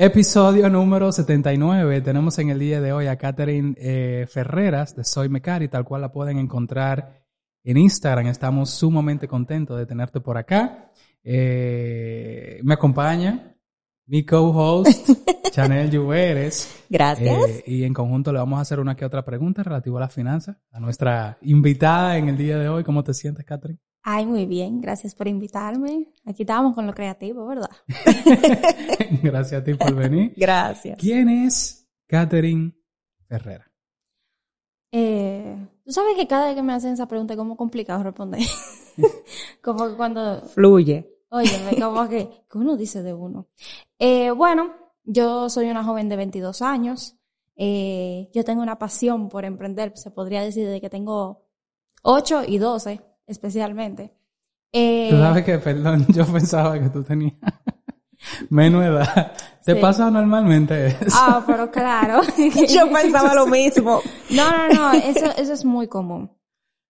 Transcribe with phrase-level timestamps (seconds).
[0.00, 2.02] Episodio número 79.
[2.02, 6.02] Tenemos en el día de hoy a Catherine eh, Ferreras de Soy Mecari, tal cual
[6.02, 7.24] la pueden encontrar
[7.64, 8.28] en Instagram.
[8.28, 10.92] Estamos sumamente contentos de tenerte por acá.
[11.24, 13.56] Eh, me acompaña
[14.06, 15.10] mi co-host,
[15.50, 16.84] Chanel Lluveres.
[16.88, 17.48] Gracias.
[17.48, 20.14] Eh, y en conjunto le vamos a hacer una que otra pregunta relativa a las
[20.14, 20.58] finanzas.
[20.70, 22.84] A nuestra invitada en el día de hoy.
[22.84, 23.80] ¿Cómo te sientes, Catherine?
[24.02, 24.80] Ay, muy bien.
[24.80, 26.08] Gracias por invitarme.
[26.24, 27.70] Aquí estábamos con lo creativo, ¿verdad?
[29.22, 30.32] Gracias a ti por venir.
[30.36, 30.98] Gracias.
[30.98, 32.72] ¿Quién es Catherine
[33.26, 33.70] Ferrera?
[34.92, 35.56] Eh,
[35.88, 38.42] Tú sabes que cada vez que me hacen esa pregunta es como complicado responder.
[39.62, 40.42] como que cuando...
[40.42, 41.10] Fluye.
[41.30, 43.46] Oye, como que, ¿qué uno dice de uno?
[43.98, 47.16] Eh, bueno, yo soy una joven de 22 años.
[47.56, 51.46] Eh, yo tengo una pasión por emprender, se podría decir desde que tengo
[52.02, 54.12] 8 y 12, especialmente.
[54.72, 57.34] Eh, tú sabes que, perdón, yo pensaba que tú tenías
[58.50, 59.32] menos edad.
[59.64, 59.80] ¿Te Sí.
[59.80, 60.96] pasa normalmente eso?
[61.12, 62.22] Ah, pero claro.
[62.68, 64.00] Yo pensaba lo mismo.
[64.30, 66.30] No, no, no, eso, eso es muy común.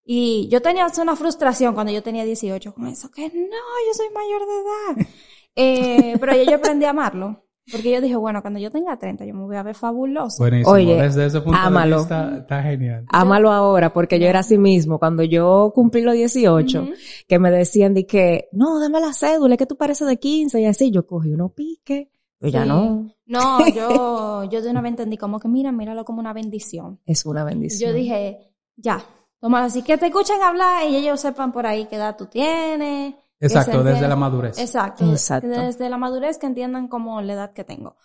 [0.05, 4.07] Y yo tenía una frustración cuando yo tenía 18 con eso, que no, yo soy
[4.15, 4.55] mayor de
[5.03, 5.09] edad.
[5.57, 7.45] Eh, pero yo, yo aprendí a amarlo.
[7.71, 10.43] Porque yo dije, bueno, cuando yo tenga 30, yo me voy a ver fabuloso.
[10.43, 10.73] Buenísimo.
[10.73, 11.97] Oye, Desde ese punto ámalo.
[11.97, 13.05] de vista está genial.
[13.11, 14.99] Ámalo ahora, porque yo era así mismo.
[14.99, 16.91] Cuando yo cumplí los 18, Ujú.
[17.27, 20.61] que me decían de que, no, dame la cédula, es que tú pareces de 15
[20.61, 20.91] y así.
[20.91, 22.11] Yo cogí uno pique.
[22.39, 22.69] Pero ya Sí.
[22.69, 23.11] no.
[23.27, 27.01] No, yo, yo de una vez entendí como que, mira, míralo como una bendición.
[27.05, 27.91] Es una bendición.
[27.91, 29.05] Yo dije, ya,
[29.41, 33.15] toma así que te escuchen hablar y ellos sepan por ahí qué edad tú tienes.
[33.41, 34.59] Que Exacto, desde la madurez.
[34.59, 35.49] Exacto, Exacto.
[35.49, 37.97] Desde la madurez que entiendan como la edad que tengo.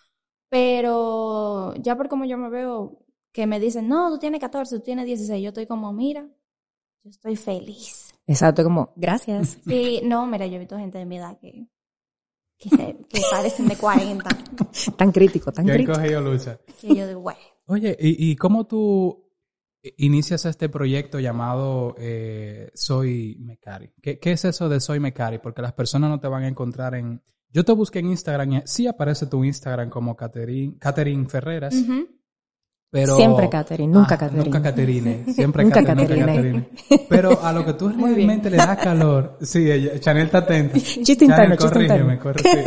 [0.48, 3.00] Pero ya por como yo me veo,
[3.32, 6.28] que me dicen, no, tú tienes 14, tú tienes 16, yo estoy como, mira,
[7.02, 8.14] yo estoy feliz.
[8.26, 9.58] Exacto, como, gracias.
[9.66, 11.66] Sí, no, mira, yo he visto gente de mi edad que,
[12.56, 14.28] que, se- que parecen de 40.
[14.96, 15.94] Tan crítico, tan Que crítico.
[15.94, 16.58] cogido lucha.
[16.80, 17.36] Que yo digo, güey.
[17.66, 19.23] Oye, ¿y, y cómo tú
[19.98, 23.90] inicias este proyecto llamado eh, Soy Mecari?
[24.00, 25.38] ¿Qué, ¿Qué es eso de Soy Mecari?
[25.38, 27.22] Porque las personas no te van a encontrar en...
[27.50, 31.74] Yo te busqué en Instagram y sí aparece tu Instagram como Catherine, Catherine Ferreras,
[32.90, 33.16] pero...
[33.16, 34.44] Siempre Catherine, nunca Ah, Catherine.
[34.44, 35.24] Nunca Caterine.
[35.32, 36.62] Siempre Nunca Catherine, nunca Caterine.
[36.62, 37.06] Caterine.
[37.08, 39.38] Pero a lo que tú realmente le das calor...
[39.42, 40.74] Sí, ella- Chanel está atenta.
[40.78, 42.64] Chiste Chanel, interno, corrígeme, corrígeme.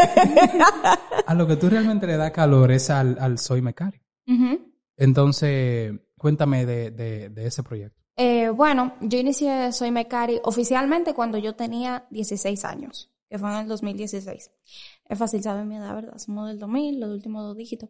[1.25, 4.01] A lo que tú realmente le das calor es al, al Soy Mecari.
[4.27, 4.71] Ujú.
[4.97, 8.01] Entonces, cuéntame de, de, de ese proyecto.
[8.15, 13.57] Eh, bueno, yo inicié Soy Mecari oficialmente cuando yo tenía 16 años, que fue en
[13.57, 14.51] el 2016.
[15.07, 16.17] Es fácil saber mi edad, ¿verdad?
[16.17, 17.89] Somos del 2000, los últimos dos dígitos.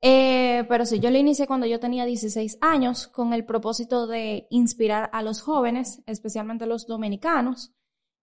[0.00, 4.46] Eh, pero sí, yo lo inicié cuando yo tenía 16 años con el propósito de
[4.50, 7.72] inspirar a los jóvenes, especialmente los dominicanos.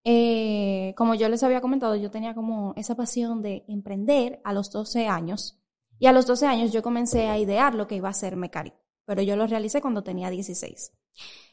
[0.05, 4.71] Eh, como yo les había comentado, yo tenía como esa pasión de emprender a los
[4.71, 5.61] 12 años.
[5.99, 8.73] Y a los 12 años yo comencé a idear lo que iba a ser Mecari,
[9.05, 10.93] pero yo lo realicé cuando tenía 16.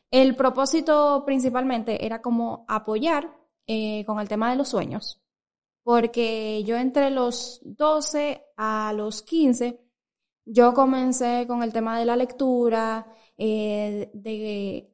[0.10, 3.36] El propósito principalmente era como apoyar
[3.68, 5.22] eh, con el tema de los sueños,
[5.84, 9.80] porque yo entre los 12 a los 15,
[10.46, 13.08] yo comencé con el tema de la lectura,
[13.38, 14.92] eh, de,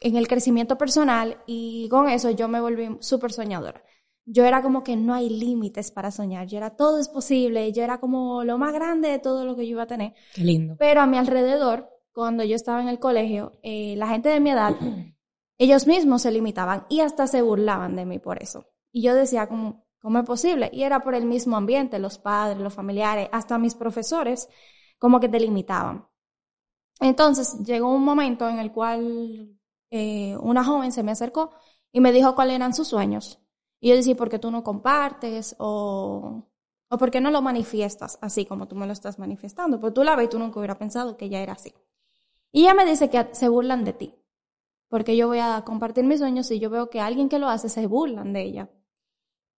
[0.00, 3.82] en el crecimiento personal y con eso yo me volví súper soñadora.
[4.24, 7.84] Yo era como que no hay límites para soñar, yo era todo es posible, yo
[7.84, 10.14] era como lo más grande de todo lo que yo iba a tener.
[10.34, 10.74] Qué lindo.
[10.78, 14.48] Pero a mi alrededor, cuando yo estaba en el colegio, eh, la gente de mi
[14.48, 14.74] edad,
[15.58, 18.64] ellos mismos se limitaban y hasta se burlaban de mí por eso.
[18.90, 20.70] Y yo decía, ¿cómo, cómo es posible?
[20.72, 24.48] Y era por el mismo ambiente, los padres, los familiares, hasta mis profesores,
[24.98, 26.08] como que te limitaban.
[27.00, 29.54] Entonces llegó un momento en el cual
[29.90, 31.50] eh, una joven se me acercó
[31.92, 33.42] y me dijo cuáles eran sus sueños.
[33.78, 35.54] Y yo decía, ¿por qué tú no compartes?
[35.58, 36.44] O,
[36.88, 39.78] o ¿por qué no lo manifiestas así como tú me lo estás manifestando?
[39.78, 41.74] Pues tú la ves y tú nunca hubiera pensado que ella era así.
[42.56, 44.14] Y ella me dice que se burlan de ti.
[44.88, 47.68] Porque yo voy a compartir mis sueños y yo veo que alguien que lo hace
[47.68, 48.70] se burlan de ella.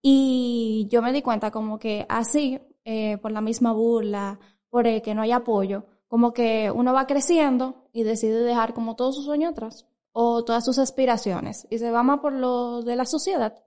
[0.03, 5.01] Y yo me di cuenta como que así, eh, por la misma burla, por el
[5.01, 9.27] que no hay apoyo, como que uno va creciendo y decide dejar como todos sus
[9.27, 13.65] sueños atrás o todas sus aspiraciones y se va más por lo de la sociedad.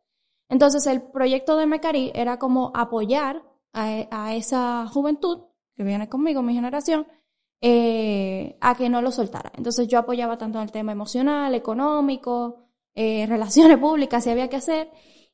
[0.49, 5.43] Entonces el proyecto de Mecari era como apoyar a esa juventud
[5.73, 7.07] que viene conmigo, mi generación,
[7.61, 9.51] eh, a que no lo soltara.
[9.55, 12.65] Entonces yo apoyaba tanto en el tema emocional, económico,
[12.95, 14.89] eh, relaciones públicas, si había que hacer,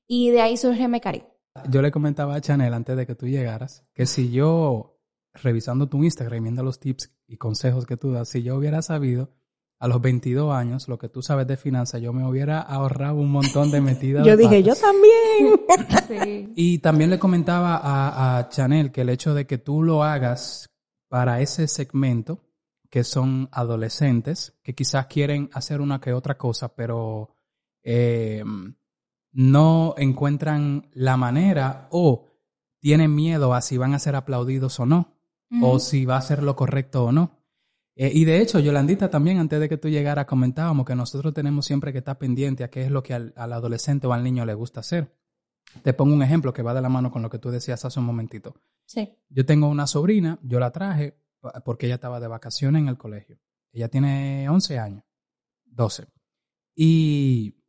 [0.05, 1.23] y de ahí surge Mecari.
[1.69, 4.99] Yo le comentaba a Chanel antes de que tú llegaras que si yo,
[5.33, 8.81] revisando tu Instagram y viendo los tips y consejos que tú das, si yo hubiera
[8.81, 9.31] sabido
[9.79, 13.31] a los 22 años, lo que tú sabes de finanzas, yo me hubiera ahorrado un
[13.31, 14.25] montón de metidas.
[14.25, 14.81] Yo de dije, patas.
[14.81, 16.07] yo también.
[16.07, 16.53] Sí.
[16.55, 20.69] Y también le comentaba a, a Chanel que el hecho de que tú lo hagas
[21.07, 22.43] para ese segmento,
[22.89, 27.35] que son adolescentes, que quizás quieren hacer una que otra cosa, pero
[27.83, 28.43] eh,
[29.31, 32.27] no encuentran la manera o
[32.79, 35.13] tienen miedo a si van a ser aplaudidos o no,
[35.61, 37.37] o si va a ser lo correcto o no.
[37.95, 41.65] Eh, y de hecho, Yolandita también, antes de que tú llegaras, comentábamos que nosotros tenemos
[41.65, 44.45] siempre que estar pendiente a qué es lo que al, al adolescente o al niño
[44.45, 45.11] le gusta hacer.
[45.83, 47.99] Te pongo un ejemplo que va de la mano con lo que tú decías hace
[47.99, 48.55] un momentito.
[48.85, 49.17] Sí.
[49.29, 51.17] Yo tengo una sobrina, yo la traje
[51.65, 53.39] porque ella estaba de vacaciones en el colegio.
[53.71, 55.03] Ella tiene 11 años,
[55.65, 56.07] 12.
[56.75, 57.63] Y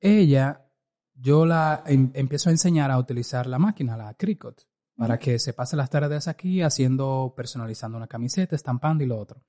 [0.00, 0.66] ella,
[1.14, 4.62] yo la em- empiezo a enseñar a utilizar la máquina, la Cricut,
[4.96, 9.42] para que se pase las tardes aquí haciendo, personalizando una camiseta, estampando y lo otro.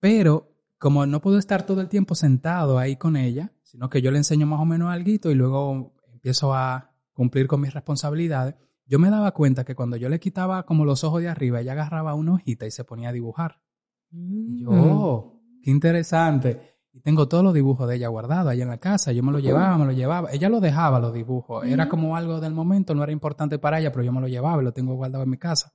[0.00, 4.10] Pero como no puedo estar todo el tiempo sentado ahí con ella, sino que yo
[4.10, 8.98] le enseño más o menos algo y luego empiezo a cumplir con mis responsabilidades, yo
[8.98, 12.14] me daba cuenta que cuando yo le quitaba como los ojos de arriba, ella agarraba
[12.14, 13.62] una hojita y se ponía a dibujar.
[14.10, 14.90] Y yo, Mm.
[14.92, 16.76] oh, qué interesante.
[16.92, 19.12] Y tengo todos los dibujos de ella guardados ahí en la casa.
[19.12, 20.30] Yo me lo llevaba, me lo llevaba.
[20.32, 21.64] Ella lo dejaba, los dibujos.
[21.64, 24.60] Era como algo del momento, no era importante para ella, pero yo me lo llevaba
[24.60, 25.72] y lo tengo guardado en mi casa.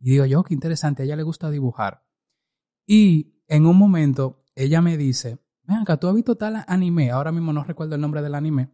[0.00, 2.02] Y digo yo, qué interesante, a ella le gusta dibujar.
[2.86, 7.32] Y en un momento, ella me dice, ven acá, tú has visto tal anime, ahora
[7.32, 8.70] mismo no recuerdo el nombre del anime,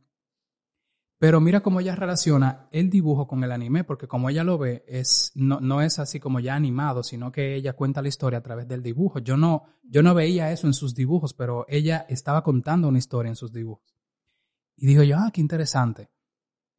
[1.22, 4.82] pero mira cómo ella relaciona el dibujo con el anime, porque como ella lo ve,
[4.88, 8.42] es, no, no es así como ya animado, sino que ella cuenta la historia a
[8.42, 9.20] través del dibujo.
[9.20, 13.28] Yo no, yo no veía eso en sus dibujos, pero ella estaba contando una historia
[13.28, 13.94] en sus dibujos.
[14.76, 16.10] Y digo yo, ah, qué interesante.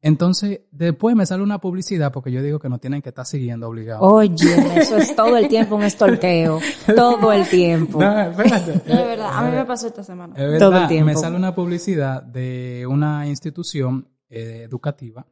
[0.02, 3.66] Entonces, después me sale una publicidad, porque yo digo que no tienen que estar siguiendo
[3.66, 4.02] obligado.
[4.02, 6.60] Oye, eso es todo el tiempo un estorqueo.
[6.94, 7.98] Todo el tiempo.
[7.98, 8.72] No, espérate.
[8.86, 10.34] De verdad, a mí me pasó esta semana.
[10.36, 11.06] Es verdad, Todo el tiempo.
[11.06, 15.26] Me sale una publicidad de una institución eh, educativa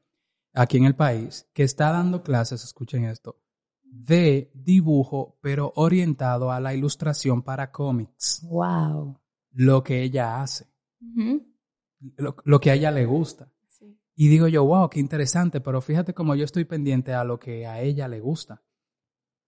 [0.55, 3.41] aquí en el país que está dando clases, escuchen esto,
[3.83, 8.41] de dibujo, pero orientado a la ilustración para cómics.
[8.45, 9.21] Wow.
[9.53, 10.67] Lo que ella hace,
[12.17, 13.53] lo, lo que a ella le gusta.
[13.67, 13.99] Sí.
[14.15, 17.67] Y digo yo, wow, qué interesante, pero fíjate cómo yo estoy pendiente a lo que
[17.67, 18.63] a ella le gusta.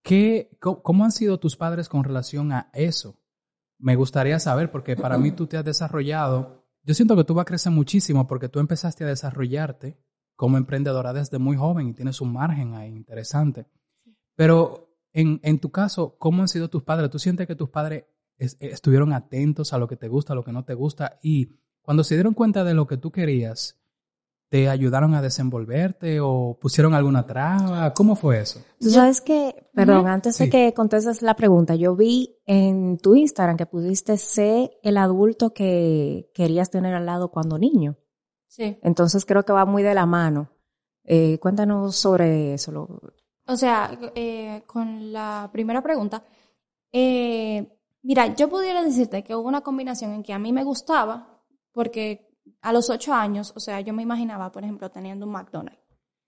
[0.03, 3.19] ¿Qué, cómo, cómo han sido tus padres con relación a eso?
[3.79, 6.64] Me gustaría saber, porque para mí tú te has desarrollado.
[6.85, 9.97] Yo siento que tú vas a crecer muchísimo porque tú empezaste a desarrollarte
[10.35, 13.67] como emprendedora desde muy joven y tienes un margen ahí interesante.
[14.35, 17.09] Pero en, en tu caso, ¿cómo han sido tus padres?
[17.09, 18.03] ¿Tú sientes que tus padres
[18.37, 21.19] es- estuvieron atentos a lo que te gusta, a lo que no te gusta?
[21.23, 21.49] Y
[21.81, 23.79] cuando se dieron cuenta de lo que tú querías,
[24.55, 27.93] ¿te ayudaron a desenvolverte o pusieron alguna traba?
[27.93, 28.61] ¿Cómo fue eso?
[28.79, 33.57] Tú sabes que, perdón, antes de que contestes la pregunta, yo vi en tu Instagram
[33.57, 37.97] que pudiste ser el adulto que querías tener al lado cuando niño.
[38.47, 38.77] Sí.
[38.81, 40.49] Entonces creo que va muy de la mano.
[41.03, 42.71] Eh, cuéntanos sobre eso.
[42.71, 43.01] lo-
[43.47, 46.23] O sea, eh, con la primera pregunta,
[46.93, 51.41] eh, mira, yo pudiera decirte que hubo una combinación en que a mí me gustaba,
[51.73, 52.31] porque
[52.61, 55.79] a los ocho años, o sea, yo me imaginaba, por ejemplo, teniendo un McDonald's.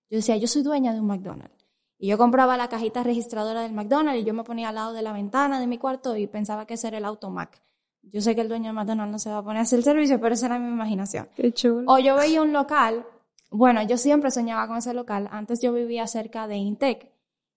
[0.09, 1.65] Yo decía, yo soy dueña de un McDonald's.
[1.99, 5.01] Y yo compraba la cajita registradora del McDonald's y yo me ponía al lado de
[5.01, 7.61] la ventana de mi cuarto y pensaba que ese era el automac.
[8.03, 9.83] Yo sé que el dueño del McDonald's no se va a poner a hacer el
[9.83, 11.27] servicio, pero esa era mi imaginación.
[11.35, 11.91] Qué chulo.
[11.91, 13.05] O yo veía un local,
[13.49, 15.27] bueno, yo siempre soñaba con ese local.
[15.31, 17.11] Antes yo vivía cerca de Intec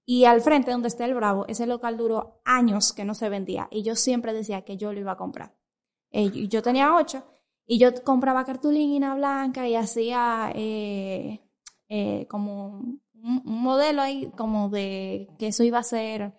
[0.07, 3.69] y al frente donde está el Bravo, ese local duró años que no se vendía
[3.71, 5.55] y yo siempre decía que yo lo iba a comprar.
[6.11, 7.25] Eh, y yo tenía ocho
[7.73, 11.41] y yo compraba cartulina blanca y hacía eh,
[11.89, 16.35] eh, como un, un modelo ahí como de que eso iba a ser...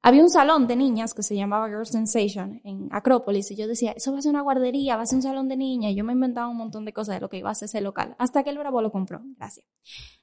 [0.00, 3.92] Había un salón de niñas que se llamaba Girl Sensation en Acrópolis y yo decía,
[3.92, 5.92] eso va a ser una guardería, va a ser un salón de niñas.
[5.92, 7.82] Y yo me inventaba un montón de cosas de lo que iba a ser ese
[7.82, 9.20] local, hasta que el Bravo lo compró.
[9.36, 9.66] Gracias.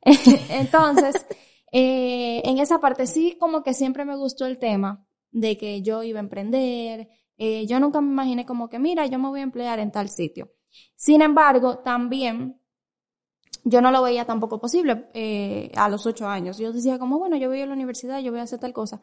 [0.50, 1.24] Entonces,
[1.72, 6.01] eh, en esa parte sí como que siempre me gustó el tema de que yo
[6.01, 7.10] iba a emprender.
[7.38, 10.10] Eh, yo nunca me imaginé como que, mira, yo me voy a emplear en tal
[10.10, 10.51] sitio.
[10.96, 12.60] Sin embargo, también
[13.63, 16.58] yo no lo veía tampoco posible eh, a los ocho años.
[16.58, 19.01] Yo decía como, bueno, yo voy a la universidad, yo voy a hacer tal cosa.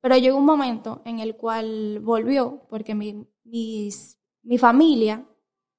[0.00, 5.26] Pero llegó un momento en el cual volvió, porque mi, mi familia,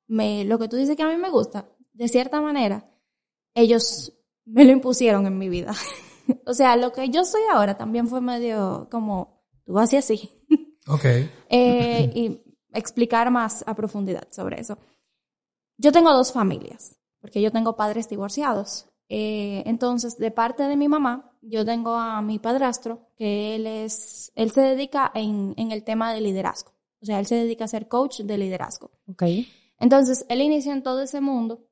[0.08, 2.90] me, lo que tú dices que a mí me gusta, de cierta manera,
[3.54, 4.14] ellos
[4.46, 5.74] me lo impusieron en mi vida.
[6.46, 10.30] o sea, lo que yo soy ahora también fue medio como, tú vas así así.
[10.88, 11.06] Ok.
[11.50, 12.42] Eh, y
[12.74, 14.77] explicar más a profundidad sobre eso.
[15.77, 18.88] Yo tengo dos familias, porque yo tengo padres divorciados.
[19.10, 24.32] Eh, entonces, de parte de mi mamá, yo tengo a mi padrastro, que él es,
[24.36, 26.72] él se dedica en, en el tema de liderazgo.
[27.01, 28.92] O sea, él se dedica a ser coach de liderazgo.
[29.08, 29.24] Ok.
[29.80, 31.68] Entonces, él inició en todo ese mundo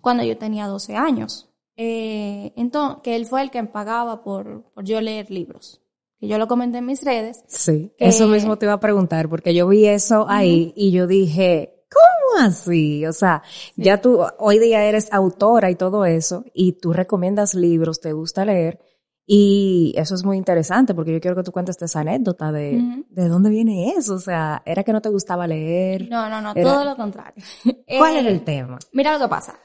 [0.00, 1.48] cuando yo tenía 12 años.
[1.76, 5.82] Eh, entonces, que él fue el que me pagaba por, por yo leer libros.
[6.18, 7.44] Que yo lo comenté en mis redes.
[7.46, 11.06] Sí, que- eso mismo te iba a preguntar, porque yo vi eso ahí y yo
[11.06, 13.04] dije, ¿cómo así?
[13.06, 13.42] O sea,
[13.76, 18.44] ya tú hoy día eres autora y todo eso, y tú recomiendas libros, te gusta
[18.46, 18.80] leer,
[19.28, 23.28] y eso es muy interesante, porque yo quiero que tú cuentes esa anécdota de, de
[23.28, 26.08] dónde viene eso, o sea, era que no te gustaba leer.
[26.08, 27.42] No, no, no, Era- todo lo contrario.
[27.98, 28.78] ¿Cuál Eh, era el tema?
[28.92, 29.58] Mira lo que pasa.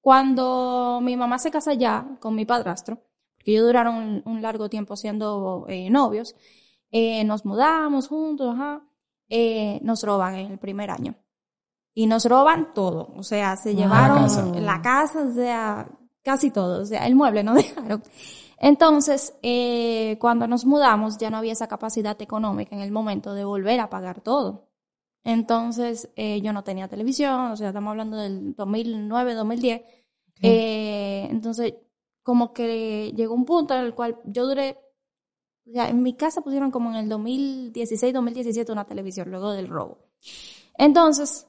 [0.00, 2.98] Cuando mi mamá se casa ya con mi padrastro,
[3.42, 6.34] que ellos duraron un, un largo tiempo siendo eh, novios,
[6.90, 8.82] eh, nos mudamos juntos, ajá,
[9.28, 11.14] eh, nos roban en el primer año.
[11.94, 13.82] Y nos roban todo, o sea, se Wow.
[13.82, 14.60] llevaron La casa.
[14.60, 15.88] la casa, o sea,
[16.22, 18.02] casi todo, o sea, el mueble no dejaron.
[18.58, 23.44] Entonces, eh, cuando nos mudamos ya no había esa capacidad económica en el momento de
[23.44, 24.68] volver a pagar todo.
[25.24, 29.82] Entonces, eh, yo no tenía televisión, o sea, estamos hablando del 2009, 2010.
[30.42, 31.74] Eh, entonces,
[32.22, 34.78] como que llegó un punto en el cual yo duré,
[35.68, 39.68] o sea, en mi casa pusieron como en el 2016, 2017 una televisión, luego del
[39.68, 39.98] robo.
[40.78, 41.46] Entonces,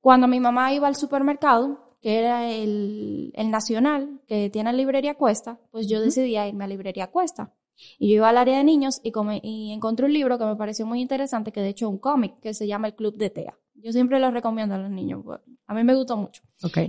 [0.00, 5.58] cuando mi mamá iba al supermercado, que era el, el nacional, que tiene librería Cuesta,
[5.70, 7.54] pues yo decidí irme a librería Cuesta.
[7.98, 10.56] Y yo iba al área de niños y, come- y encontré un libro que me
[10.56, 13.30] pareció muy interesante, que de hecho es un cómic, que se llama El Club de
[13.30, 13.58] Tea.
[13.84, 16.40] Yo siempre lo recomiendo a los niños, pues, a mí me gustó mucho.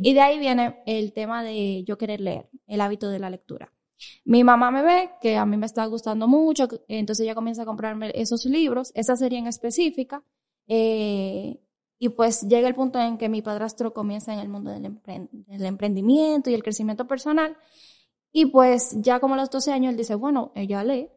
[0.01, 3.73] Y de ahí viene el tema de yo querer leer, el hábito de la lectura.
[4.23, 7.65] Mi mamá me ve que a mí me está gustando mucho, entonces ella comienza a
[7.65, 10.23] comprarme esos libros, esa serie en específica,
[10.67, 11.59] eh,
[11.99, 15.65] y pues llega el punto en que mi padrastro comienza en el mundo del, del
[15.65, 17.57] emprendimiento y el crecimiento personal,
[18.31, 21.09] y pues ya como a los 12 años él dice, bueno, ella lee,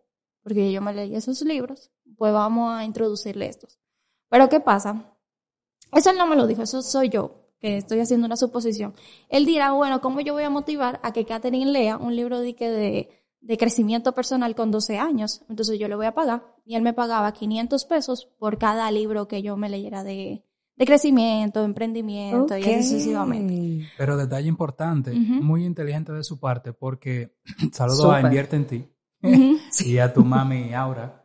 [0.42, 3.78] porque yo me leí esos libros, pues vamos a introducirle estos.
[4.28, 5.14] Pero ¿qué pasa?
[5.92, 8.94] Eso él no me lo dijo, eso soy yo, que estoy haciendo una suposición.
[9.28, 12.54] Él dirá, bueno, ¿cómo yo voy a motivar a que Catherine lea un libro de,
[12.54, 13.08] que de,
[13.40, 15.42] de crecimiento personal con 12 años?
[15.48, 16.44] Entonces yo le voy a pagar.
[16.64, 20.44] Y él me pagaba 500 pesos por cada libro que yo me leyera de,
[20.78, 23.88] de crecimiento, emprendimiento y así sucesivamente.
[23.96, 27.36] Pero detalle importante, muy inteligente de su parte, porque
[27.72, 28.88] saludo a Invierte en ti
[29.22, 31.24] Ujú, y a tu mami Aura.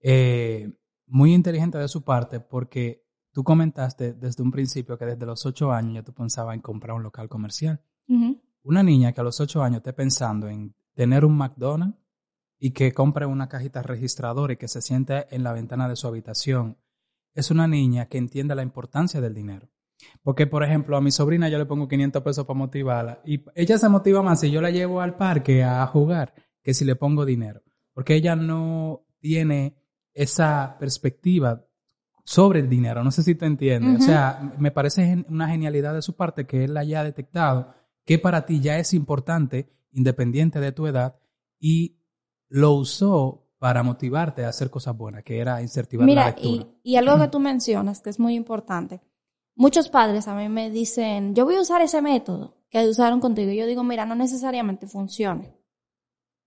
[0.00, 0.72] Eh,
[1.06, 3.07] muy inteligente de su parte porque
[3.38, 6.96] tú comentaste desde un principio que desde los ocho años ya tú pensabas en comprar
[6.96, 7.80] un local comercial.
[8.64, 11.96] Una niña que a los ocho años esté pensando en tener un McDonald's
[12.58, 16.08] y que compre una cajita registradora y que se siente en la ventana de su
[16.08, 16.78] habitación,
[17.32, 19.68] es una niña que entiende la importancia del dinero.
[20.24, 23.78] Porque, por ejemplo, a mi sobrina yo le pongo 500 pesos para motivarla y ella
[23.78, 27.24] se motiva más si yo la llevo al parque a jugar que si le pongo
[27.24, 27.62] dinero.
[27.94, 29.76] Porque ella no tiene
[30.12, 31.67] esa perspectiva
[32.28, 33.02] sobre el dinero.
[33.02, 34.02] No sé si te entiendes.
[34.02, 37.72] O sea, me parece una genialidad de su parte que él haya detectado
[38.04, 41.16] que para ti ya es importante, independiente de tu edad,
[41.58, 41.96] y
[42.48, 46.66] lo usó para motivarte a hacer cosas buenas, que era incentivar la lectura.
[46.82, 49.00] y, y algo que tú mencionas que es muy importante.
[49.54, 53.50] Muchos padres a mí me dicen, yo voy a usar ese método que usaron contigo.
[53.52, 55.44] Y yo digo, mira, no necesariamente funciona.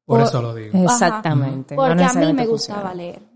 [0.06, 0.78] Por por- eso lo digo.
[0.84, 1.76] Exactamente.
[1.76, 2.82] no Porque a mí me funciona.
[2.82, 3.31] gustaba leer.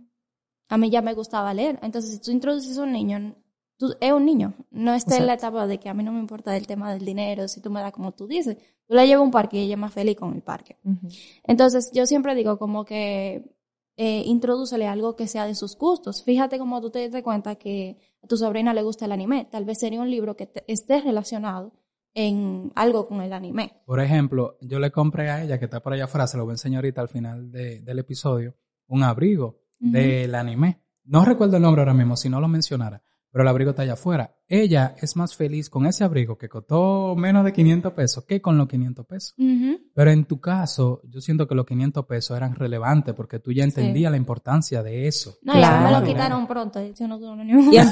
[0.70, 1.80] A mí ya me gustaba leer.
[1.82, 3.36] Entonces, si tú introduces a un niño,
[3.78, 4.54] tú, es un niño.
[4.72, 7.06] No está en la etapa de que a mí no me importa el tema del
[7.06, 8.58] dinero, si tú me das como tú dices.
[8.88, 10.78] Tú la llevas a un parque y ella es más feliz con el parque.
[11.44, 13.52] Entonces, yo siempre digo como que
[13.98, 16.24] eh, introdúcele algo que sea de sus gustos.
[16.24, 19.48] Fíjate como tú te das cuenta que a tu sobrina le gusta el anime.
[19.50, 21.72] Tal vez sería un libro que te- esté relacionado
[22.14, 23.74] en algo con el anime.
[23.86, 26.52] Por ejemplo, yo le compré a ella, que está por allá afuera, se lo voy
[26.52, 28.56] a enseñar ahorita al final de- del episodio,
[28.88, 30.82] un abrigo Del anime.
[31.04, 33.02] No recuerdo el nombre ahora mismo, si no lo mencionara,
[33.36, 34.34] pero el abrigo está allá afuera.
[34.48, 38.58] Ella es más feliz con ese abrigo que costó menos de 500 pesos que con
[38.58, 39.36] los 500 pesos.
[39.94, 43.66] Pero en tu caso, yo siento que los 500 pesos eran relevantes porque tú ya
[43.66, 45.36] entendías la importancia de eso.
[45.42, 46.80] No, ya me lo quitaron pronto.
[46.82, 47.20] Yo no
[47.74, 47.88] Y en,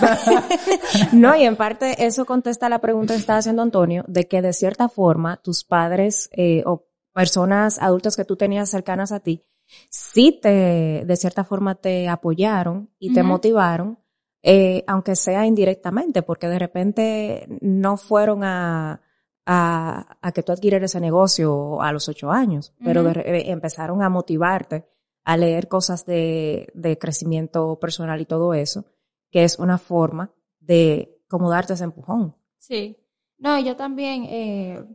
[1.21, 4.53] no, y en parte eso contesta la pregunta que estaba haciendo Antonio, de que de
[4.53, 9.43] cierta forma tus padres eh, o personas adultas que tú tenías cercanas a ti,
[9.89, 13.99] sí te, de cierta forma te apoyaron y te motivaron,
[14.41, 19.01] eh, aunque sea indirectamente, porque de repente no fueron a,
[19.45, 24.01] a, a que tú adquirieras ese negocio a los ocho años, pero de eh, empezaron
[24.01, 24.85] a motivarte
[25.23, 28.85] a leer cosas de, de crecimiento personal y todo eso,
[29.31, 32.35] que es una forma de como darte ese empujón.
[32.57, 32.97] Sí.
[33.37, 34.85] No, yo también, eh,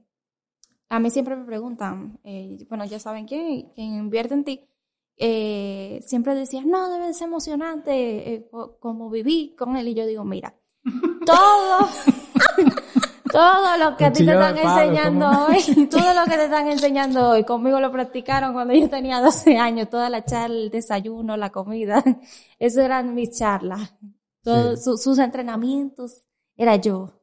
[0.88, 4.64] a mí siempre me preguntan, eh, bueno, ya saben quién, quién invierte en ti.
[5.16, 9.88] eh, siempre decías, no, debe ser emocionante eh, co- como viví con él.
[9.88, 10.54] Y yo digo, mira,
[11.26, 11.88] todo,
[13.30, 15.46] todo lo que a ti te están palo, enseñando ¿cómo?
[15.46, 19.58] hoy, todo lo que te están enseñando hoy, conmigo lo practicaron cuando yo tenía 12
[19.58, 22.02] años, toda la charla, el desayuno, la comida,
[22.58, 23.94] eso eran mis charlas.
[24.42, 24.84] Todos Sí.
[24.84, 26.24] su- sus entrenamientos,
[26.56, 27.20] era yo.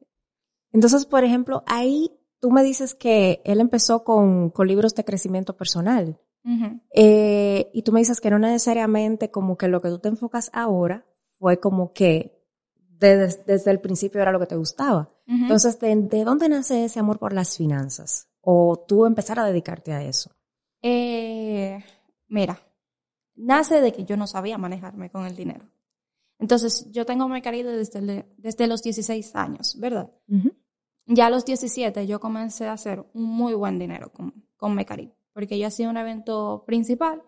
[0.72, 2.12] Entonces, por ejemplo, ahí
[2.46, 6.16] tú me dices que él empezó con, con libros de crecimiento personal.
[6.94, 10.48] Eh, y tú me dices que no necesariamente como que lo que tú te enfocas
[10.52, 11.04] ahora
[11.40, 12.40] fue como que
[13.00, 15.10] de- desde el principio era lo que te gustaba.
[15.42, 18.28] Entonces, ¿de, de dónde nace ese amor por las finanzas?
[18.42, 20.30] O tú empezar a dedicarte a eso.
[20.82, 21.82] Eh,
[22.28, 22.60] mira,
[23.34, 25.64] nace de que yo no sabía manejarme con el dinero.
[26.38, 30.10] Entonces, yo tengo mi querido desde, el- desde los 16 años, ¿verdad?
[31.06, 35.12] Ya a los 17 yo comencé a hacer un muy buen dinero con, con Mecari,
[35.32, 37.22] porque yo hacía un evento principal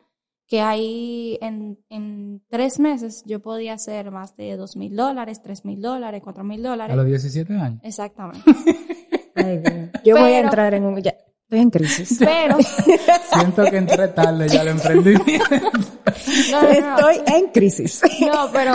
[0.49, 5.65] que ahí en, en tres meses yo podía hacer más de dos mil dólares, tres
[5.65, 6.97] mil dólares, cuatro mil A dólares.
[6.97, 7.81] los 17 años.
[7.85, 8.43] Exactamente.
[9.35, 9.91] Ay, Dios.
[10.05, 11.01] Yo voy a Pero- entrar en un...
[11.03, 11.11] ya,
[11.43, 12.17] estoy en crisis.
[12.19, 12.57] Pero,
[13.33, 15.45] Siento que entré tarde ya al emprendimiento.
[16.51, 17.09] no, no, no.
[17.11, 18.01] Estoy en crisis.
[18.27, 18.73] No, pero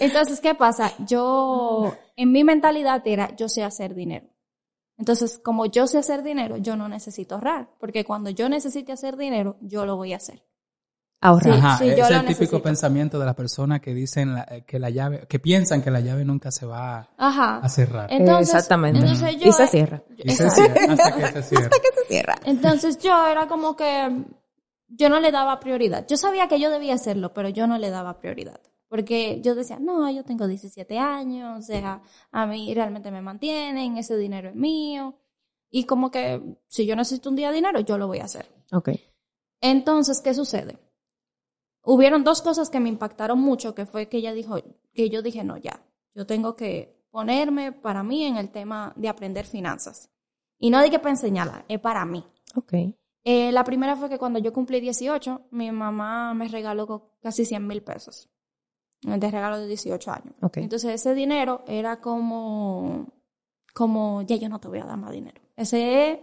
[0.00, 0.92] entonces, ¿qué pasa?
[1.06, 4.26] Yo, en mi mentalidad era, yo sé hacer dinero.
[4.98, 9.16] Entonces, como yo sé hacer dinero, yo no necesito ahorrar, porque cuando yo necesite hacer
[9.16, 10.42] dinero, yo lo voy a hacer.
[11.20, 11.54] Ahorrar.
[11.54, 11.60] Sí.
[11.60, 12.62] Ajá, yo es el típico necesito.
[12.62, 16.24] pensamiento de las personas que dicen la- que la llave, que piensan que la llave
[16.24, 17.58] nunca se va Ajá.
[17.58, 18.06] a cerrar.
[18.12, 19.00] Entonces, Exactamente.
[19.00, 20.02] entonces yo, y se cierra.
[20.16, 21.70] Y se cierra, hasta que se cierra.
[21.72, 22.34] Se cierra.
[22.44, 24.24] Entonces yo era como que
[24.88, 26.06] yo no le daba prioridad.
[26.06, 28.60] Yo sabía que yo debía hacerlo, pero yo no le daba prioridad.
[28.88, 33.98] Porque yo decía, no, yo tengo 17 años, o sea, a mí realmente me mantienen,
[33.98, 35.14] ese dinero es mío.
[35.70, 38.46] Y como que si yo necesito un día de dinero, yo lo voy a hacer.
[38.72, 38.90] Ok.
[39.60, 40.78] Entonces, ¿qué sucede?
[41.84, 44.58] Hubieron dos cosas que me impactaron mucho, que fue que ella dijo,
[44.94, 45.82] que yo dije, no, ya,
[46.14, 50.10] yo tengo que ponerme para mí en el tema de aprender finanzas.
[50.58, 52.24] Y no de que para enseñarla, es para mí.
[52.54, 52.72] Ok.
[53.24, 57.66] Eh, la primera fue que cuando yo cumplí 18, mi mamá me regaló casi 100
[57.66, 58.28] mil pesos.
[59.02, 60.34] De regalo de 18 años.
[60.54, 63.06] Entonces ese dinero era como,
[63.72, 65.40] como, ya yo no te voy a dar más dinero.
[65.56, 66.18] Ese es,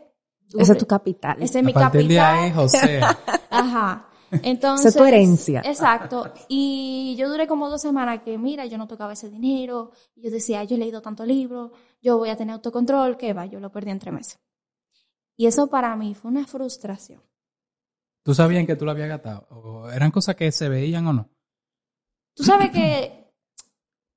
[0.57, 1.41] Ese es tu capital.
[1.41, 2.43] ese es mi partir de capital.
[2.43, 3.01] ahí, José.
[3.49, 4.09] Ajá.
[4.43, 4.87] Entonces.
[4.87, 5.61] Esa es tu herencia.
[5.65, 6.31] Exacto.
[6.49, 9.91] Y yo duré como dos semanas que, mira, yo no tocaba ese dinero.
[10.15, 11.71] Y yo decía, yo he leído tanto libro,
[12.01, 14.39] yo voy a tener autocontrol, que va, yo lo perdí en tres meses.
[15.37, 17.21] Y eso para mí fue una frustración.
[18.23, 19.47] ¿Tú sabías que tú lo habías gastado?
[19.49, 21.29] ¿O eran cosas que se veían o no?
[22.35, 23.31] Tú sabes que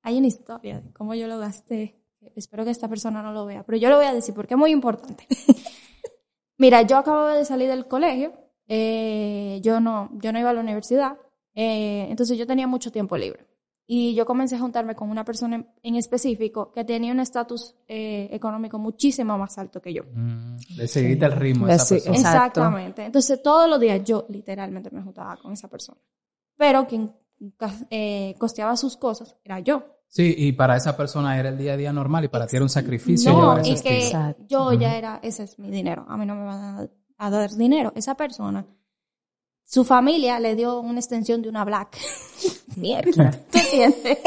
[0.03, 1.95] hay una historia de cómo yo lo gasté.
[2.35, 4.57] Espero que esta persona no lo vea, pero yo lo voy a decir porque es
[4.57, 5.25] muy importante.
[6.57, 8.33] Mira, yo acababa de salir del colegio,
[8.67, 11.17] eh, yo no, yo no iba a la universidad,
[11.55, 13.47] eh, entonces yo tenía mucho tiempo libre.
[13.91, 17.73] Y yo comencé a juntarme con una persona en, en específico que tenía un estatus
[17.87, 20.03] eh, económico muchísimo más alto que yo.
[20.13, 22.17] Mm, le seguiste el ritmo a esa sí- persona.
[22.17, 22.59] Exacto.
[22.59, 23.05] Exactamente.
[23.05, 25.99] Entonces todos los días yo literalmente me juntaba con esa persona.
[26.55, 27.11] Pero quien
[27.89, 29.83] eh, costeaba sus cosas era yo.
[30.07, 32.65] Sí, y para esa persona era el día a día normal y para ti era
[32.65, 33.95] un sacrificio No, llevar ese y estilo.
[33.95, 34.43] que Exacto.
[34.47, 36.05] yo ya era, ese es mi dinero.
[36.09, 36.89] A mí no me van a,
[37.25, 37.93] a dar dinero.
[37.95, 38.65] Esa persona,
[39.63, 41.95] su familia le dio una extensión de una black.
[42.75, 43.31] Mierda.
[43.51, 44.17] ¿Tú entiendes?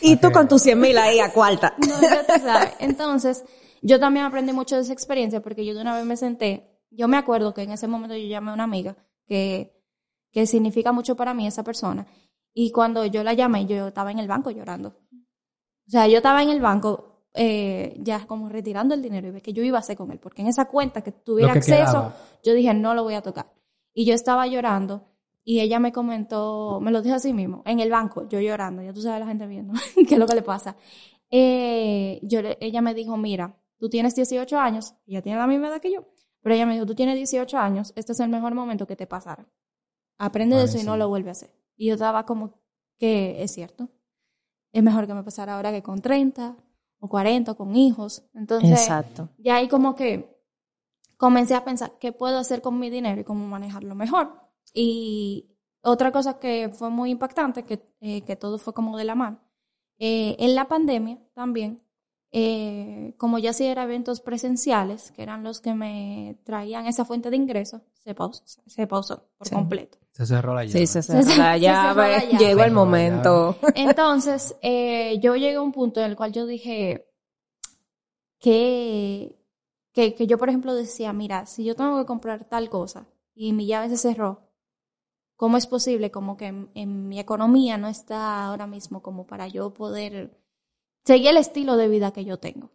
[0.00, 1.74] y tú con tus 100 mil ahí a cuarta.
[1.78, 2.72] No, ya tú sabes.
[2.80, 3.44] Entonces,
[3.80, 6.68] yo también aprendí mucho de esa experiencia porque yo de una vez me senté.
[6.90, 9.72] Yo me acuerdo que en ese momento yo llamé a una amiga que,
[10.32, 12.06] que significa mucho para mí esa persona.
[12.54, 14.96] Y cuando yo la llamé, yo estaba en el banco llorando.
[15.86, 19.40] O sea, yo estaba en el banco eh, ya como retirando el dinero y ve
[19.40, 20.18] que yo iba a hacer con él.
[20.18, 22.16] Porque en esa cuenta que tuviera que acceso, quedaba.
[22.44, 23.52] yo dije, no lo voy a tocar.
[23.94, 25.12] Y yo estaba llorando
[25.44, 28.92] y ella me comentó, me lo dijo así mismo, en el banco, yo llorando, ya
[28.92, 29.74] tú sabes la gente viendo,
[30.08, 30.76] qué es lo que le pasa.
[31.30, 35.80] Eh, yo, ella me dijo, mira, tú tienes 18 años, ella tiene la misma edad
[35.80, 36.04] que yo,
[36.40, 39.06] pero ella me dijo, tú tienes 18 años, este es el mejor momento que te
[39.06, 39.46] pasara.
[40.18, 41.50] Aprende de eso y no lo vuelve a hacer.
[41.82, 42.60] Y yo estaba como
[42.96, 43.88] que es cierto.
[44.70, 46.56] Es mejor que me pasara ahora que con 30
[47.00, 48.22] o 40 o con hijos.
[48.34, 49.30] Entonces, Exacto.
[49.36, 50.40] ya ahí como que
[51.16, 54.32] comencé a pensar qué puedo hacer con mi dinero y cómo manejarlo mejor.
[54.72, 59.16] Y otra cosa que fue muy impactante, que, eh, que todo fue como de la
[59.16, 59.40] mano,
[59.98, 61.82] eh, en la pandemia también,
[62.34, 67.28] eh, como ya sí eran eventos presenciales, que eran los que me traían esa fuente
[67.30, 69.54] de ingresos, se pausó, se pausó por Sí.
[69.54, 69.98] completo.
[70.12, 70.78] Se cerró la llave.
[70.78, 72.26] Sí, se Se cerró la la llave.
[72.32, 72.38] llave.
[72.44, 73.56] Llegó el momento.
[73.74, 77.06] Entonces, eh, yo llegué a un punto en el cual yo dije
[78.38, 79.38] que,
[79.92, 83.52] que, que yo, por ejemplo, decía, mira, si yo tengo que comprar tal cosa y
[83.52, 84.40] mi llave se cerró,
[85.36, 89.48] cómo es posible como que en, en mi economía no está ahora mismo como para
[89.48, 90.38] yo poder
[91.04, 92.70] seguir el estilo de vida que yo tengo.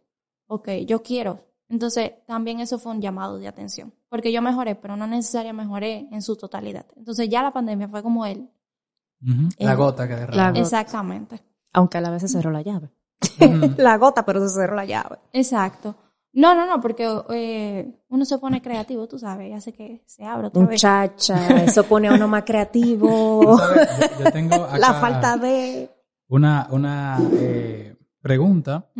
[0.48, 1.46] Ok, yo quiero.
[1.70, 6.08] Entonces, también eso fue un llamado de atención, porque yo mejoré, pero no necesariamente mejoré
[6.12, 6.86] en su totalidad.
[6.96, 8.50] Entonces, ya la pandemia fue como él.
[9.58, 10.58] La gota que derramó.
[10.58, 11.44] Exactamente.
[11.74, 12.90] Aunque a la vez se cerró la llave.
[13.78, 15.18] La gota, pero se cerró la llave.
[15.34, 15.96] Exacto.
[16.34, 20.24] No, no, no, porque eh, uno se pone creativo, tú sabes, y hace que se
[20.24, 20.70] abra otra vez.
[20.70, 23.58] Muchacha, eso pone a uno más creativo.
[24.20, 25.90] Yo tengo acá la falta de...
[26.28, 27.87] una, una eh,
[28.28, 28.92] pregunta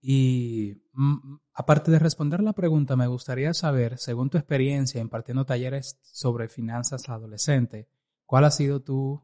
[0.00, 5.98] y mm, aparte de responder la pregunta, me gustaría saber, según tu experiencia impartiendo talleres
[6.02, 7.86] sobre finanzas a adolescentes,
[8.24, 9.22] ¿cuál ha sido tu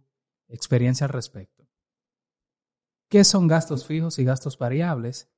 [0.49, 1.65] experiencia al respecto?
[3.09, 5.31] ¿Qué son gastos fijos y gastos variables?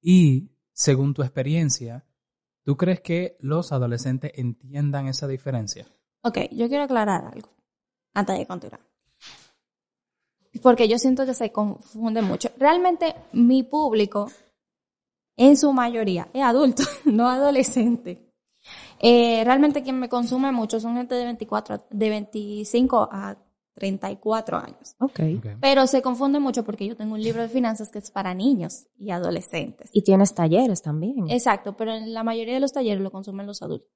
[0.00, 2.06] Y, según tu experiencia,
[2.64, 5.86] ¿tú crees que los adolescentes entiendan esa diferencia?
[6.22, 7.50] Ok, yo quiero aclarar algo
[8.14, 8.91] antes de continuar.
[10.60, 12.50] Porque yo siento que se confunde mucho.
[12.58, 14.30] Realmente mi público,
[15.36, 18.28] en su mayoría, es adulto, no adolescente.
[19.00, 23.36] Eh, realmente quien me consume mucho son gente de 24, de 25 a
[23.74, 24.94] 34 años.
[25.00, 25.20] Ok.
[25.38, 25.46] Ok.
[25.60, 28.86] Pero se confunde mucho porque yo tengo un libro de finanzas que es para niños
[28.98, 29.90] y adolescentes.
[29.92, 31.30] Y tienes talleres también.
[31.30, 33.90] Exacto, pero en la mayoría de los talleres lo consumen los adultos.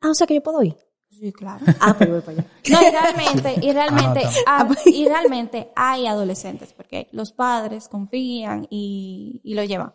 [0.00, 0.76] Ah, o sea que yo puedo ir.
[1.18, 1.64] Sí, claro.
[1.80, 2.46] Ah, pues voy para allá.
[2.70, 9.40] No, y realmente, y realmente, ah, y realmente hay adolescentes, porque los padres confían y,
[9.44, 9.92] y lo llevan.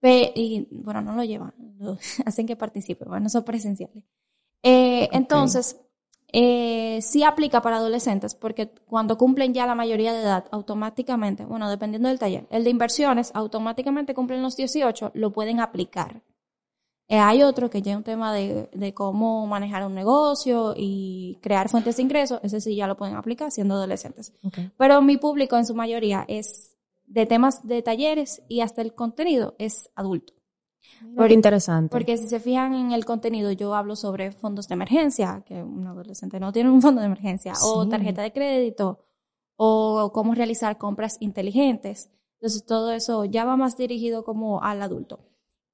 [0.00, 4.04] Pe- y, bueno, no lo llevan, lo hacen que participe, bueno, son presenciales.
[4.62, 5.76] Eh, Entonces,
[6.32, 11.68] eh, sí aplica para adolescentes, porque cuando cumplen ya la mayoría de edad, automáticamente, bueno,
[11.70, 16.22] dependiendo del taller, el de inversiones, automáticamente cumplen los 18, lo pueden aplicar.
[17.10, 21.38] Eh, hay otro que ya es un tema de, de cómo manejar un negocio y
[21.40, 24.34] crear fuentes de ingresos, ese sí ya lo pueden aplicar siendo adolescentes.
[24.76, 29.54] Pero mi público en su mayoría es de temas de talleres y hasta el contenido
[29.58, 30.34] es adulto.
[31.16, 31.90] Pero interesante.
[31.90, 35.86] Porque si se fijan en el contenido, yo hablo sobre fondos de emergencia, que un
[35.86, 38.98] adolescente no tiene un fondo de emergencia, o tarjeta de crédito,
[39.56, 42.10] o cómo realizar compras inteligentes.
[42.34, 45.20] Entonces todo eso ya va más dirigido como al adulto.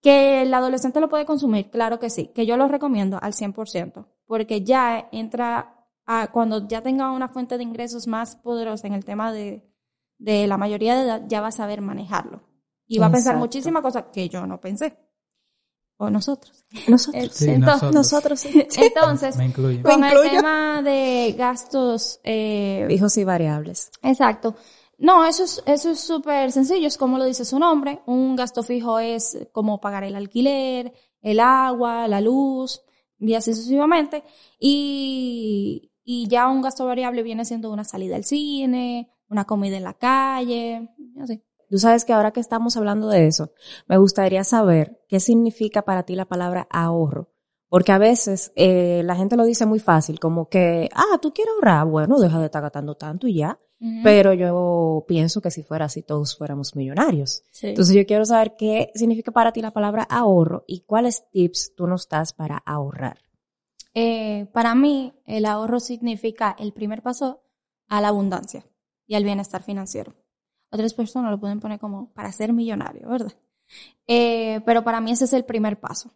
[0.05, 4.07] Que el adolescente lo puede consumir, claro que sí, que yo lo recomiendo al 100%,
[4.27, 9.05] porque ya entra a, cuando ya tenga una fuente de ingresos más poderosa en el
[9.07, 9.65] tema de,
[10.19, 12.43] de la mayoría de edad, ya va a saber manejarlo.
[12.87, 14.95] Y va a pensar muchísimas cosas que yo no pensé.
[15.97, 16.67] O nosotros.
[16.89, 17.33] Nosotros.
[17.33, 18.67] Sí, Entonces, Nosotros sí.
[18.77, 23.91] entonces Me con Me el tema de gastos, eh, Fijos y variables.
[24.03, 24.55] exacto.
[24.99, 28.03] No, eso es, eso es súper sencillo, es como lo dice su nombre.
[28.07, 32.83] Un gasto fijo es como pagar el alquiler, el agua, la luz,
[33.19, 34.23] y así sucesivamente.
[34.59, 39.85] Y, y ya un gasto variable viene siendo una salida al cine, una comida en
[39.85, 41.43] la calle, así.
[41.71, 43.53] Tú sabes que ahora que estamos hablando de eso,
[43.89, 47.31] me gustaría saber qué significa para ti la palabra ahorro.
[47.69, 51.53] Porque a veces eh, la gente lo dice muy fácil, como que, ah, tú quieres
[51.55, 53.59] ahorrar, bueno, deja de estar gastando tanto y ya.
[54.03, 57.43] Pero yo pienso que si fuera así, todos fuéramos millonarios.
[57.51, 57.69] Sí.
[57.69, 61.87] Entonces yo quiero saber qué significa para ti la palabra ahorro y cuáles tips tú
[61.87, 63.19] nos das para ahorrar.
[63.93, 67.43] Eh, para mí, el ahorro significa el primer paso
[67.89, 68.65] a la abundancia
[69.07, 70.15] y al bienestar financiero.
[70.71, 73.33] Otras personas lo pueden poner como para ser millonario, ¿verdad?
[74.07, 76.13] Eh, pero para mí ese es el primer paso.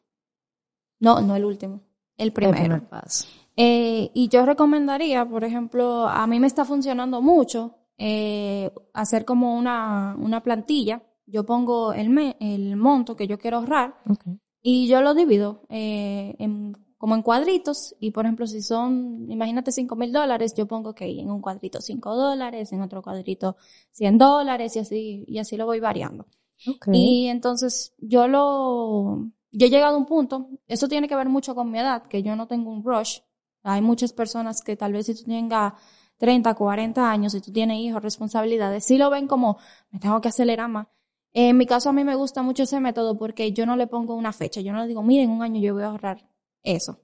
[0.98, 1.82] No, no el último,
[2.16, 2.56] el primero.
[2.56, 3.26] El primer paso.
[3.60, 9.56] Eh, y yo recomendaría, por ejemplo, a mí me está funcionando mucho eh, hacer como
[9.58, 11.02] una, una plantilla.
[11.26, 14.38] Yo pongo el, me- el monto que yo quiero ahorrar Okay.
[14.62, 17.96] y yo lo divido eh, en, como en cuadritos.
[17.98, 21.80] Y por ejemplo, si son, imagínate 5 mil dólares, yo pongo que en un cuadrito
[21.80, 23.56] 5 dólares, en otro cuadrito
[23.90, 26.26] 100 dólares y así, y así lo voy variando.
[26.64, 26.94] Okay.
[27.24, 31.54] Y entonces yo lo, yo he llegado a un punto, eso tiene que ver mucho
[31.56, 33.18] con mi edad, que yo no tengo un rush.
[33.62, 35.74] Hay muchas personas que tal vez si tú tengas
[36.18, 39.58] 30, 40 años, si tú tienes hijos, responsabilidades, sí lo ven como,
[39.90, 40.88] me tengo que acelerar más.
[41.32, 44.14] En mi caso a mí me gusta mucho ese método porque yo no le pongo
[44.14, 46.28] una fecha, yo no le digo, mira, en un año yo voy a ahorrar
[46.62, 47.00] eso.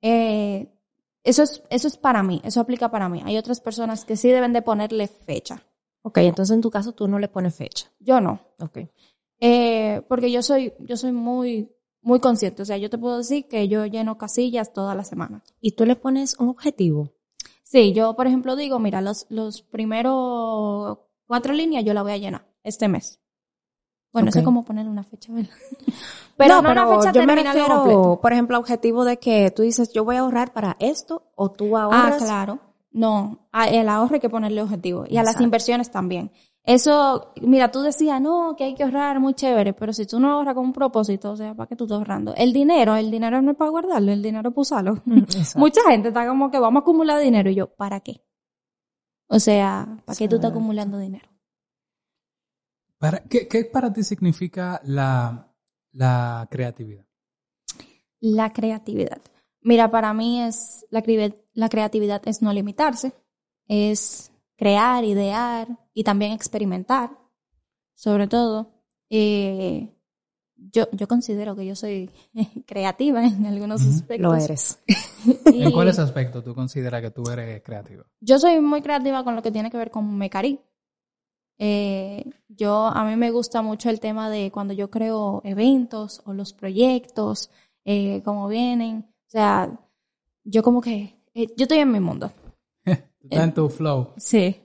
[0.00, 0.68] Eh,
[1.22, 3.22] eso es, eso es para mí, eso aplica para mí.
[3.24, 5.62] Hay otras personas que sí deben de ponerle fecha.
[6.02, 7.88] ok, entonces en tu caso tú no le pones fecha.
[8.00, 8.40] Yo no.
[8.58, 8.78] Ok.
[9.38, 11.70] Eh, porque yo soy, yo soy muy,
[12.02, 12.62] muy consciente.
[12.62, 15.42] O sea, yo te puedo decir que yo lleno casillas toda la semana.
[15.60, 17.10] Y tú le pones un objetivo.
[17.62, 22.18] Sí, yo, por ejemplo, digo, mira, los, los primeros cuatro líneas yo la voy a
[22.18, 23.18] llenar este mes.
[24.12, 25.48] Bueno, eso es como ponerle una fecha, ¿verdad?
[26.36, 28.18] Pero no, una fecha yo me terminal refiero, completo.
[28.20, 31.76] por ejemplo, objetivo de que tú dices, yo voy a ahorrar para esto, o tú
[31.78, 32.22] Ah, ahorras.
[32.22, 32.58] claro.
[32.90, 35.04] No, a- el ahorro hay que ponerle objetivo.
[35.08, 36.30] Y a las inversiones también.
[36.64, 40.30] Eso, mira, tú decías, no, que hay que ahorrar, muy chévere, pero si tú no
[40.30, 42.34] ahorras con un propósito, o sea, ¿para qué tú estás ahorrando?
[42.36, 45.02] El dinero, el dinero no es para guardarlo, el dinero es para usarlo.
[45.16, 45.58] Exacto.
[45.58, 48.22] Mucha gente está como que vamos a acumular dinero y yo, ¿para qué?
[49.26, 51.28] O sea, ¿para qué tú estás acumulando dinero?
[52.98, 55.52] Para, ¿qué, qué para ti significa la,
[55.90, 57.04] la creatividad?
[58.20, 59.20] La creatividad.
[59.62, 61.02] Mira, para mí es, la,
[61.54, 63.14] la creatividad es no limitarse,
[63.66, 64.31] es
[64.62, 67.10] crear, idear y también experimentar,
[67.96, 68.70] sobre todo.
[69.10, 69.92] Eh,
[70.54, 72.08] yo, yo considero que yo soy
[72.64, 74.20] creativa en algunos aspectos.
[74.20, 74.78] Lo eres.
[75.52, 78.04] Y ¿En cuáles aspectos tú consideras que tú eres creativa?
[78.20, 80.60] Yo soy muy creativa con lo que tiene que ver con Mecarí.
[81.58, 86.32] Eh, yo, a mí me gusta mucho el tema de cuando yo creo eventos o
[86.34, 87.50] los proyectos,
[87.84, 89.06] eh, cómo vienen.
[89.26, 89.76] O sea,
[90.44, 92.32] yo como que, eh, yo estoy en mi mundo.
[93.22, 94.12] Tú estás en tu flow.
[94.16, 94.60] Sí.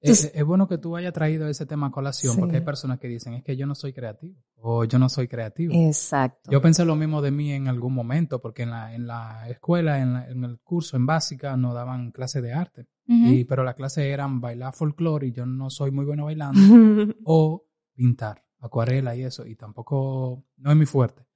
[0.00, 2.40] Es, es bueno que tú hayas traído ese tema a colación Sí.
[2.40, 5.26] porque hay personas que dicen, es que yo no soy creativo o yo no soy
[5.26, 5.72] creativo.
[5.74, 6.50] Exacto.
[6.52, 9.98] Yo pensé lo mismo de mí en algún momento porque en la, en la escuela,
[9.98, 12.86] en, la- en el curso, en básica, nos daban clases de arte.
[13.10, 16.60] Y, pero las clases eran bailar folclore y yo no soy muy bueno bailando.
[17.24, 21.26] o pintar, acuarela y eso, y tampoco, no es mi fuerte.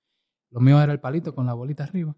[0.51, 2.15] Lo mío era el palito con la bolita arriba.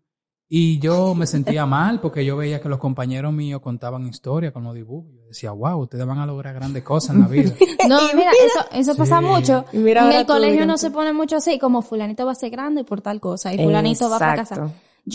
[0.57, 4.63] Y yo me sentía mal porque yo veía que los compañeros míos contaban historias con
[4.63, 5.11] los dibujos.
[5.13, 7.53] Yo decía, wow, ustedes van a lograr grandes cosas en la vida.
[7.89, 9.65] No, mira, eso, eso pasa mucho.
[9.73, 12.85] En el tú, colegio no se pone mucho así, como fulanito va a ser grande
[12.85, 14.69] por tal cosa y fulanito va a fracasar.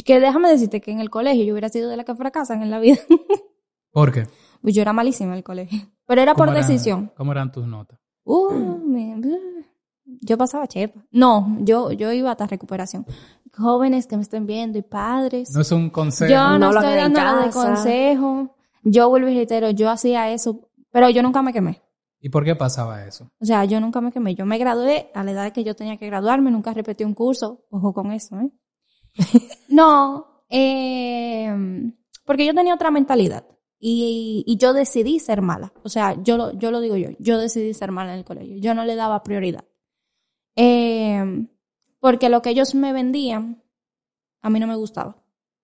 [0.04, 2.70] Que déjame decirte que en el colegio yo hubiera sido de las que fracasan en
[2.70, 2.98] la vida.
[3.92, 4.28] ¿Por qué?
[4.62, 5.80] Pues yo era malísima en el colegio.
[6.06, 7.12] Pero era por ¿Cómo eran- decisión.
[7.16, 7.98] ¿Cómo eran tus notas?
[8.26, 9.59] Uh, me- uh,
[10.22, 11.06] yo pasaba chepa.
[11.12, 13.06] No, yo, yo iba hasta recuperación.
[13.58, 15.52] Jóvenes que me estén viendo y padres.
[15.54, 16.32] No es un consejo.
[16.32, 18.56] yo no, no lo estoy dando nada de consejo.
[18.84, 21.82] Yo vuelvo y reitero, yo hacía eso, pero yo nunca me quemé.
[22.22, 23.32] ¿Y por qué pasaba eso?
[23.40, 24.36] O sea, yo nunca me quemé.
[24.36, 27.66] Yo me gradué a la edad que yo tenía que graduarme, nunca repetí un curso.
[27.70, 28.52] Ojo con eso, ¿eh?
[29.70, 31.92] no, eh,
[32.26, 33.46] porque yo tenía otra mentalidad.
[33.82, 35.72] Y, y yo decidí ser mala.
[35.84, 37.10] O sea, yo lo, yo lo digo yo.
[37.20, 38.58] Yo decidí ser mala en el colegio.
[38.58, 39.64] Yo no le daba prioridad.
[40.56, 41.48] Eh,
[42.00, 43.62] porque lo que ellos me vendían,
[44.42, 45.18] a mí no me gustaba.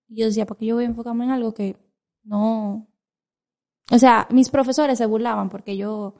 [0.08, 1.76] Y yo decía, ¿por qué yo voy a enfocarme en algo que
[2.22, 2.86] no...
[3.90, 6.14] O sea, mis profesores se burlaban porque yo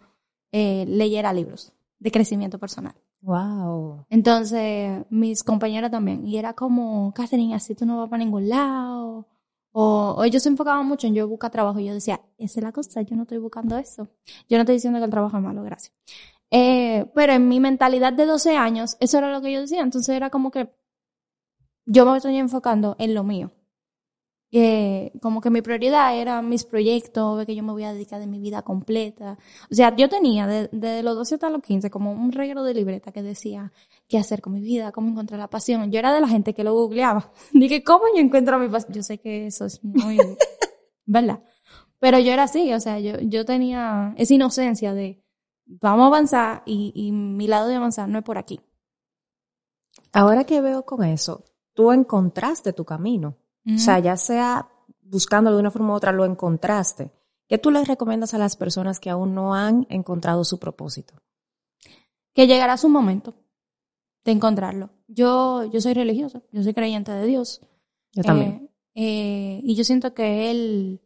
[0.52, 2.94] eh, leyera libros de crecimiento personal.
[3.22, 4.06] Wow.
[4.08, 6.26] Entonces, mis compañeras también.
[6.26, 9.26] Y era como, Catherine, así tú no vas para ningún lado.
[9.72, 11.80] O, o ellos se enfocaban mucho en yo buscar trabajo.
[11.80, 14.08] Y yo decía, esa es la cosa, yo no estoy buscando eso.
[14.48, 15.92] Yo no estoy diciendo que el trabajo es malo, gracias.
[16.50, 19.82] Eh, pero en mi mentalidad de 12 años, eso era lo que yo decía.
[19.82, 20.70] Entonces era como que
[21.86, 23.52] yo me estoy enfocando en lo mío.
[24.52, 28.26] Eh, como que mi prioridad era mis proyectos, que yo me voy a dedicar de
[28.26, 29.38] mi vida completa.
[29.70, 32.74] O sea, yo tenía de, de los 12 hasta los 15 como un reguero de
[32.74, 33.72] libreta que decía
[34.08, 35.90] qué hacer con mi vida, cómo encontrar la pasión.
[35.90, 37.32] Yo era de la gente que lo googleaba.
[37.52, 38.94] Dije, ¿cómo yo encuentro mi pasión?
[38.94, 40.16] Yo sé que eso es muy,
[41.06, 41.42] ¿verdad?
[41.98, 45.22] Pero yo era así, o sea, yo, yo tenía esa inocencia de
[45.66, 48.60] vamos a avanzar y, y mi lado de avanzar no es por aquí.
[50.12, 53.36] Ahora que veo con eso, tú encontraste tu camino.
[53.74, 54.68] O sea, ya sea
[55.02, 57.10] buscándolo de una forma u otra, lo encontraste.
[57.48, 61.14] ¿Qué tú les recomiendas a las personas que aún no han encontrado su propósito?
[62.36, 63.34] que llegará su momento
[64.24, 64.90] de encontrarlo.
[65.08, 67.62] Yo, yo soy religiosa, yo soy creyente de Dios.
[68.12, 68.70] Yo también.
[68.94, 71.00] Eh, eh, y yo siento que Él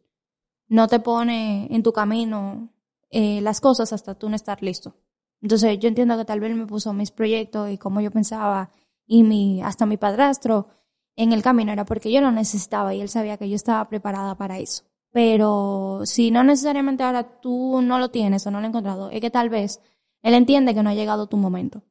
[0.67, 2.69] no te pone en tu camino
[3.11, 4.95] eh, las cosas hasta tú no estar listo.
[5.41, 8.69] Entonces yo entiendo que tal vez me puso mis proyectos y como yo pensaba
[9.05, 10.67] y mi, hasta mi padrastro
[11.15, 14.35] en el camino era porque yo lo necesitaba y Él sabía que yo estaba preparada
[14.35, 14.83] para eso.
[15.11, 19.19] Pero si no necesariamente ahora tú no lo tienes o no lo has encontrado, es
[19.19, 19.81] que tal vez
[20.21, 21.83] Él entiende que no ha llegado tu momento.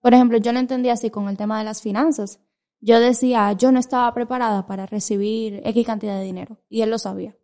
[0.00, 2.40] Por ejemplo, yo lo entendí así con el tema de las finanzas.
[2.80, 6.58] Yo decía, yo no estaba preparada para recibir X cantidad de dinero.
[6.68, 7.36] Y él lo sabía.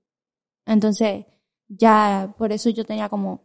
[0.66, 1.26] Entonces,
[1.68, 3.40] ya por eso yo tenía como,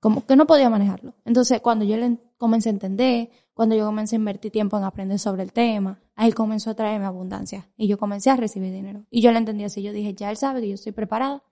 [0.00, 1.14] como que no podía manejarlo.
[1.24, 5.18] Entonces, cuando yo le comencé a entender, cuando yo comencé a invertir tiempo en aprender
[5.18, 7.68] sobre el tema, a él comenzó a traerme abundancia.
[7.76, 9.04] Y yo comencé a recibir dinero.
[9.10, 9.82] Y yo lo entendí así.
[9.82, 11.42] Yo dije, ya él sabe que yo estoy preparada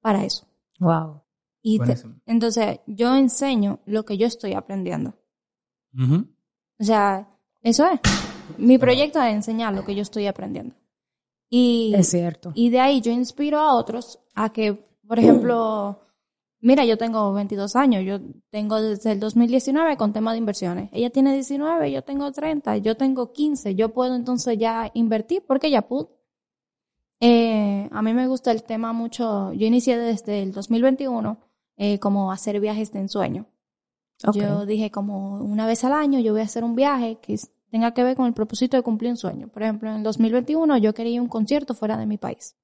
[0.00, 0.46] para eso.
[0.80, 1.22] Wow.
[1.62, 5.14] Y te- entonces, yo enseño lo que yo estoy aprendiendo.
[6.78, 7.28] O sea,
[7.62, 8.00] eso es.
[8.58, 10.74] Mi proyecto es enseñar lo que yo estoy aprendiendo.
[11.48, 12.52] Y, Es cierto.
[12.54, 15.98] y de ahí yo inspiro a otros a que, por ejemplo,
[16.64, 20.88] Mira, yo tengo 22 años, yo tengo desde el 2019 con tema de inversiones.
[20.92, 25.70] Ella tiene 19, yo tengo 30, yo tengo 15, yo puedo entonces ya invertir porque
[25.70, 26.08] ya pude.
[27.20, 31.36] Eh, a mí me gusta el tema mucho, yo inicié desde el 2021
[31.76, 33.44] eh, como hacer viajes de ensueño.
[34.32, 37.38] Yo dije como una vez al año yo voy a hacer un viaje que
[37.70, 39.48] tenga que ver con el propósito de cumplir un sueño.
[39.48, 42.56] Por ejemplo, en el 2021 yo quería un concierto fuera de mi país.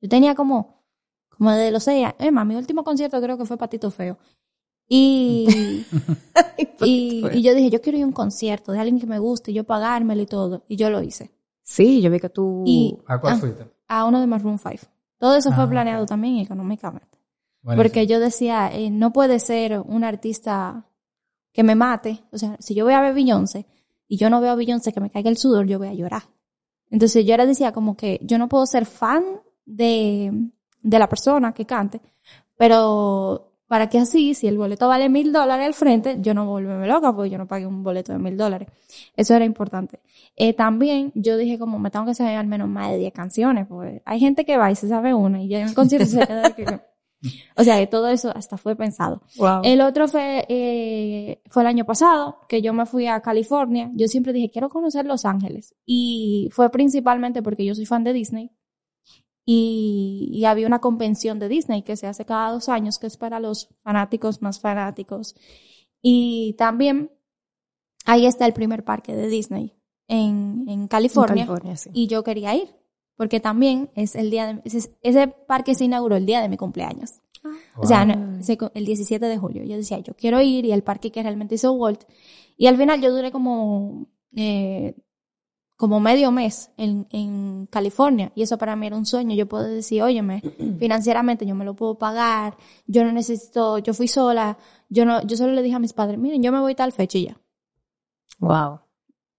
[0.00, 0.83] Yo tenía como,
[1.38, 2.14] como de los seis años.
[2.18, 4.18] Emma, mi último concierto creo que fue Patito Feo.
[4.88, 5.84] Y,
[6.84, 9.50] y, y yo dije, yo quiero ir a un concierto de alguien que me guste,
[9.50, 10.64] y yo pagármelo y todo.
[10.68, 11.30] Y yo lo hice.
[11.62, 12.62] Sí, yo vi que tú...
[12.66, 13.36] Y ¿A cuál Ah.
[13.38, 13.66] fuiste?
[13.88, 14.76] a uno de Maroon 5.
[15.18, 17.18] Todo eso fue Ah, planeado también económicamente.
[17.62, 17.82] Buenísimo.
[17.82, 20.86] Porque yo decía, eh, no puede ser un artista
[21.52, 22.22] que me mate.
[22.32, 23.66] O sea, si yo voy a ver Beyoncé
[24.08, 26.24] y yo no veo a Beyoncé que me caiga el sudor, yo voy a llorar.
[26.90, 29.24] Entonces yo ahora decía como que yo no puedo ser fan
[29.64, 30.32] de,
[30.84, 32.00] de la persona que cante,
[32.56, 36.86] pero para que así, si el boleto vale mil dólares al frente, yo no volverme
[36.86, 38.68] loca porque yo no pagué un boleto de mil dólares.
[39.16, 40.00] Eso era importante.
[40.36, 43.66] Eh, también yo dije como me tengo que saber al menos más de 10 canciones,
[43.66, 46.26] porque hay gente que va y se sabe una y ya en el concierto se
[46.26, 46.80] queda que-
[47.56, 49.22] O sea, que todo eso hasta fue pensado.
[49.38, 49.62] Wow.
[49.64, 53.90] El otro fue, eh, fue el año pasado, que yo me fui a California.
[53.94, 55.74] Yo siempre dije, quiero conocer Los Ángeles.
[55.86, 58.50] Y fue principalmente porque yo soy fan de Disney.
[59.46, 63.16] Y, y había una convención de Disney que se hace cada dos años, que es
[63.16, 65.34] para los fanáticos más fanáticos.
[66.00, 67.10] Y también
[68.06, 69.74] ahí está el primer parque de Disney
[70.08, 71.46] en, en California.
[71.46, 71.90] California, sí.
[71.92, 72.68] Y yo quería ir,
[73.16, 76.56] porque también es el día de, ese, ese parque se inauguró el día de mi
[76.56, 77.20] cumpleaños.
[77.76, 78.16] O sea, Wow.
[78.16, 79.64] no, se- el 17 de julio.
[79.64, 82.04] Yo decía, yo quiero ir y el parque que realmente hizo Walt.
[82.56, 84.94] Y al final yo duré como, eh,
[85.76, 88.32] como medio mes en, en California.
[88.34, 89.34] Y eso para mí era un sueño.
[89.34, 90.42] Yo puedo decir, óyeme,
[90.78, 92.56] financieramente yo me lo puedo pagar.
[92.86, 94.58] Yo no necesito, yo fui sola.
[94.88, 97.18] Yo no, yo solo le dije a mis padres, miren, yo me voy tal fecha
[97.18, 97.40] y ya.
[98.38, 98.80] Wow.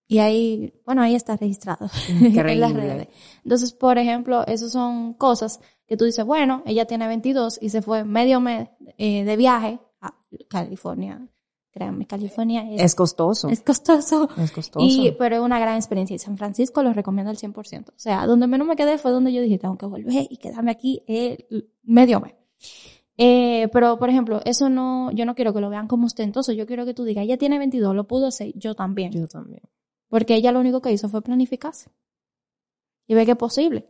[0.07, 3.07] Y ahí, bueno, ahí está registrado en las redes.
[3.43, 7.81] Entonces, por ejemplo, esas son cosas que tú dices, bueno, ella tiene 22 y se
[7.81, 10.13] fue medio mes eh, de viaje a
[10.47, 11.27] California.
[11.75, 13.49] Créanme, California es, Es costoso.
[13.49, 14.29] es costoso.
[14.37, 14.85] Es costoso.
[14.85, 16.15] Y, pero es una gran experiencia.
[16.15, 17.89] Y San Francisco lo recomiendo al 100%.
[17.89, 20.71] O sea, donde menos me quedé fue donde yo dije, tengo que volver y quedarme
[20.71, 21.45] aquí eh,
[21.83, 22.33] medio mes.
[23.17, 26.53] Eh, pero, por ejemplo, eso no, yo no quiero que lo vean como ostentoso.
[26.53, 29.11] Yo quiero que tú digas, ella tiene 22, lo pudo hacer, yo también.
[29.11, 29.63] Yo también.
[30.07, 31.91] Porque ella lo único que hizo fue planificarse.
[33.05, 33.89] Y ve que es posible.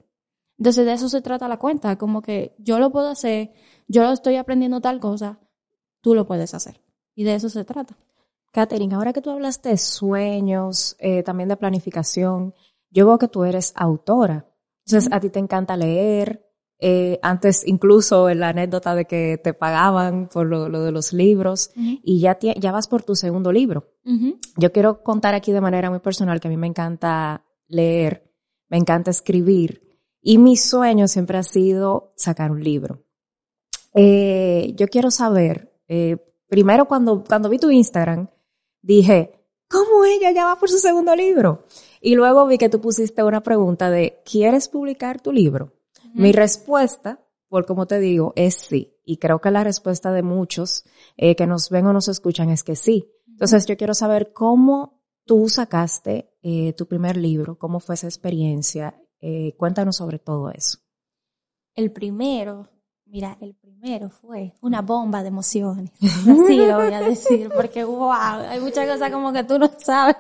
[0.58, 3.54] Entonces de eso se trata la cuenta, como que yo lo puedo hacer,
[3.88, 5.40] yo lo estoy aprendiendo tal cosa,
[6.02, 6.82] tú lo puedes hacer.
[7.16, 7.98] Y de eso se trata.
[8.52, 12.54] Katherine, ahora que tú hablas de sueños, eh, también de planificación,
[12.92, 14.46] yo veo que tú eres autora.
[14.86, 16.42] Entonces, a ti te encanta leer.
[16.78, 21.14] eh, antes, incluso en la anécdota de que te pagaban por lo, lo de los
[21.14, 22.38] libros, y ya,
[22.72, 23.94] vas por tu segundo libro.
[24.58, 28.30] Yo quiero contar aquí de manera muy personal que a mí me encanta leer,
[28.70, 29.82] me encanta escribir
[30.22, 33.04] y mi sueño siempre ha sido sacar un libro.
[33.94, 38.28] Eh, yo quiero saber, eh, primero cuando, cuando vi tu Instagram,
[38.82, 41.66] dije, ¿cómo ella ya va por su segundo libro?
[42.02, 45.74] Y luego vi que tú pusiste una pregunta de, ¿quieres publicar tu libro?
[46.14, 48.98] Mi respuesta, por como te digo, es sí.
[49.04, 50.86] Y creo que la respuesta de muchos
[51.18, 53.12] eh, que nos ven o nos escuchan es que sí.
[53.28, 59.02] Entonces yo quiero saber cómo tú sacaste eh, tu primer libro, cómo fue esa experiencia.
[59.20, 60.80] Eh, cuéntanos sobre todo eso.
[61.74, 62.70] El primero,
[63.16, 65.90] mira, el primero fue una bomba de emociones.
[66.02, 70.18] Así lo voy a decir, porque wow, hay muchas cosas como que tú no sabes.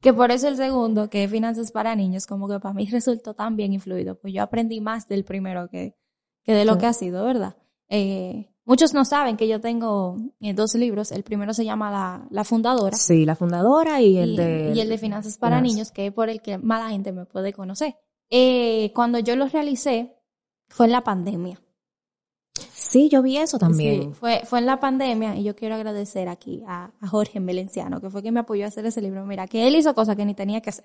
[0.00, 3.34] Que por eso el segundo, que es Finanzas para Niños, como que para mí resultó
[3.34, 4.14] tan bien influido.
[4.20, 5.96] Pues yo aprendí más del primero que,
[6.44, 6.78] que de lo Sí.
[6.78, 7.56] que ha sido, ¿verdad?
[7.88, 11.10] Eh, muchos no saben que yo tengo eh, dos libros.
[11.10, 12.96] El primero se llama La, la Fundadora.
[12.96, 14.72] Sí, la fundadora y el y, de...
[14.76, 15.74] y el de Finanzas para Finanzas.
[15.74, 17.96] Niños, que es por el que más la gente me puede conocer.
[18.30, 20.16] Eh, cuando yo lo realicé,
[20.68, 21.60] fue en la pandemia.
[22.90, 24.02] Sí, yo vi eso también.
[24.02, 28.00] Sí, fue, fue en la pandemia y yo quiero agradecer aquí a, a Jorge Melenciano,
[28.00, 29.24] que fue quien me apoyó a hacer ese libro.
[29.24, 30.84] Mira, que él hizo cosas que ni tenía que hacer.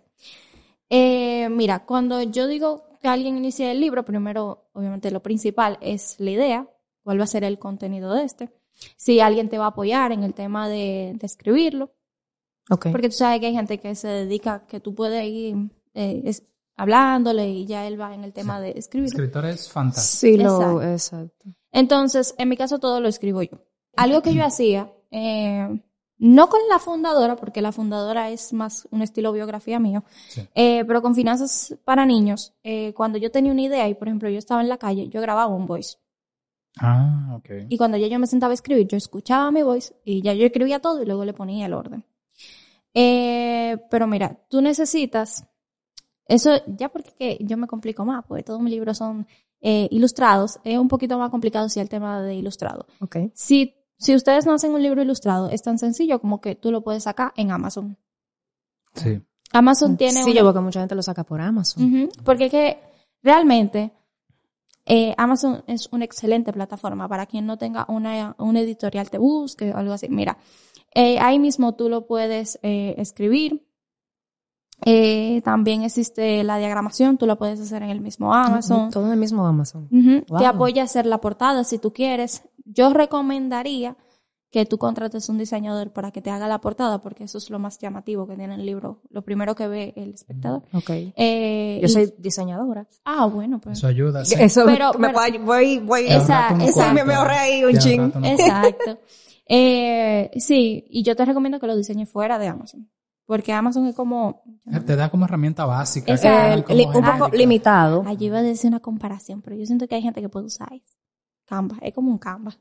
[0.90, 6.16] Eh, mira, cuando yo digo que alguien inicie el libro, primero, obviamente lo principal es
[6.20, 6.70] la idea,
[7.04, 8.50] cuál va a ser el contenido de este.
[8.98, 11.92] Si alguien te va a apoyar en el tema de, de escribirlo,
[12.70, 12.88] Ok.
[12.92, 15.56] porque tú sabes que hay gente que se dedica, que tú puedes ir
[15.94, 16.44] eh, es-
[16.76, 19.16] hablándole y ya él va en el tema de escribirlo.
[19.16, 20.20] Escritores fantásticos.
[20.20, 20.82] Sí, lo...
[20.82, 21.46] Exacto.
[21.72, 23.62] Entonces, en mi caso todo lo escribo yo.
[23.96, 25.68] Algo que yo hacía, eh,
[26.18, 30.48] no con la fundadora, porque la fundadora es más un estilo biografía mío, Sí.
[30.54, 34.30] eh, pero con finanzas para niños, eh, cuando yo tenía una idea y, por ejemplo,
[34.30, 35.98] yo estaba en la calle, yo grababa un voice.
[36.78, 37.50] Ah, ok.
[37.70, 40.46] Y cuando ya yo me sentaba a escribir, yo escuchaba mi voz y ya yo
[40.46, 42.06] escribía todo y luego le ponía el orden.
[42.94, 45.46] Eh, pero mira, tú necesitas,
[46.28, 49.28] eso ya porque que yo me complico más, porque todos mis libros son
[49.62, 52.86] eh, ilustrados, es un poquito más complicado si el tema de ilustrado.
[53.00, 53.18] Ok.
[53.34, 56.82] Si, si ustedes no hacen un libro ilustrado, es tan sencillo como que tú lo
[56.84, 57.98] puedes sacar en Amazon.
[58.94, 59.22] Sí.
[59.52, 62.10] Amazon tiene Sí, una- yo veo que mucha gente lo saca por Amazon.
[62.24, 62.80] Porque es que
[63.24, 63.92] realmente
[64.86, 69.72] eh, Amazon es una excelente plataforma para quien no tenga una, una editorial te busque
[69.74, 70.08] o algo así.
[70.10, 70.38] Mira,
[70.94, 73.66] eh, ahí mismo tú lo puedes eh, escribir.
[74.86, 78.92] Eh, también existe la diagramación, tú la puedes hacer en el mismo Amazon.
[78.92, 79.88] Todo en el mismo Amazon.
[80.28, 80.40] Wow.
[80.40, 82.44] Te apoya a hacer la portada si tú quieres.
[82.66, 83.96] Yo recomendaría
[84.52, 87.60] que tú contrates un diseñador para que te haga la portada, porque eso es lo
[87.60, 90.64] más llamativo que tiene el libro, lo primero que ve el espectador.
[90.74, 90.90] Ok.
[91.16, 92.88] Eh, Yo soy diseñadora.
[93.04, 93.78] Ah, bueno, pues.
[93.80, 94.24] Eso ayuda.
[94.24, 94.36] sí.
[94.40, 96.08] Eso Pero- me pero- voy, voy.
[96.16, 96.94] Cuarto.
[96.94, 98.00] me- me ahorré ahí un Te chin.
[98.02, 99.00] ahorraste un Exacto.
[99.48, 102.90] Eh, sí, y yo te recomiendo que lo diseñes fuera de Amazon.
[103.26, 104.44] Porque Amazon es como.
[104.86, 106.14] Te da como herramienta básica.
[106.14, 108.04] Eh, como un poco limitado.
[108.06, 110.72] Allí iba a decir una comparación, pero yo siento que hay gente que puede usar
[110.74, 110.98] eso.
[111.46, 112.56] Canva, es como un Canva.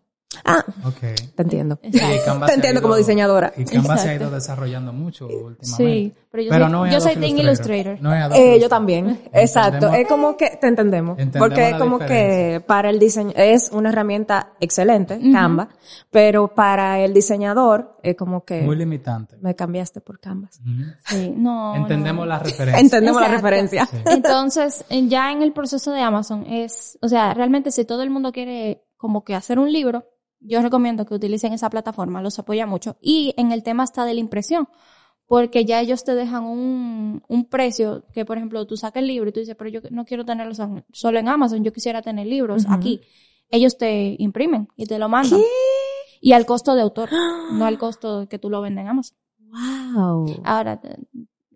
[0.44, 0.64] Ah,
[1.00, 1.78] te entiendo.
[1.82, 2.16] Exacto.
[2.24, 3.52] Canva Te entiendo ido- como diseñadora.
[3.56, 5.64] Y Canva se ha ido desarrollando mucho últimamente.
[5.76, 7.98] Sí, pero yo Pero soy, no es yo soy Team Illustrator.
[8.00, 8.68] No Eh, yo Illustrator.
[8.68, 9.92] también, exacto.
[9.92, 13.90] Es como que te entendemos, Entendemos porque es como que para el diseño es una
[13.90, 15.32] herramienta excelente, Ujú.
[15.32, 15.68] Canva,
[16.10, 19.36] pero para el diseñador es como que Muy limitante.
[19.40, 20.14] me cambiaste por.
[21.06, 21.74] Sí, no.
[21.76, 22.30] Entendemos no.
[22.30, 22.80] la referencia.
[22.80, 23.86] Entendemos la referencia.
[23.86, 23.96] Sí.
[24.06, 28.10] Entonces, en- ya en el proceso de Amazon es, o sea, realmente si todo el
[28.10, 30.04] mundo quiere como que hacer un libro,
[30.46, 32.96] yo recomiendo que utilicen esa plataforma, los apoya mucho.
[33.00, 34.68] Y en el tema está de la impresión,
[35.26, 39.30] porque ya ellos te dejan un, un precio que, por ejemplo, tú sacas el libro
[39.30, 42.26] y tú dices, pero yo no quiero tenerlo son- solo en Amazon, yo quisiera tener
[42.26, 43.00] libros aquí.
[43.50, 45.40] Ellos te imprimen y te lo mandan.
[46.20, 47.08] Y al costo de autor,
[47.52, 49.16] no al costo que tú lo vendes en Amazon.
[49.94, 50.40] Wow.
[50.44, 50.96] Ahora, te-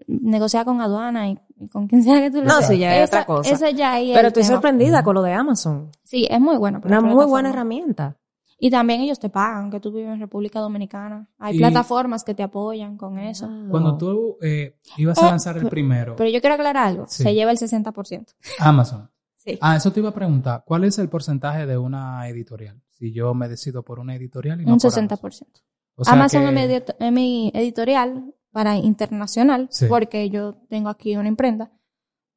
[0.06, 3.08] negociar con aduana y, y con quien sea que tú lo No, sí, ya es
[3.10, 3.50] otra cosa.
[3.50, 4.54] Ese ya Pero estoy tema.
[4.54, 5.90] sorprendida con lo de Amazon.
[6.04, 6.80] Sí, es muy bueno.
[6.84, 8.16] Una muy buena herramienta.
[8.60, 11.28] Y también ellos te pagan, que tú vives en República Dominicana.
[11.38, 13.46] Hay Y- plataformas que te apoyan con eso.
[13.48, 13.70] Wow.
[13.70, 17.06] Cuando tú eh, ibas a Eh, lanzar el primero, Pero yo quiero aclarar algo.
[17.06, 17.22] Sí.
[17.22, 18.34] Se lleva el 60%.
[18.58, 19.08] Amazon.
[19.36, 19.56] Sí.
[19.60, 20.64] Ah, eso te iba a preguntar.
[20.66, 22.82] ¿Cuál es el porcentaje de una editorial?
[22.90, 25.12] Si yo me decido por una editorial y no un por 60%.
[25.14, 25.48] Amazon.
[25.94, 29.86] O sea Amazon que- es, mi edit- es mi editorial para internacional, Sí.
[29.88, 31.70] porque yo tengo aquí una imprenta.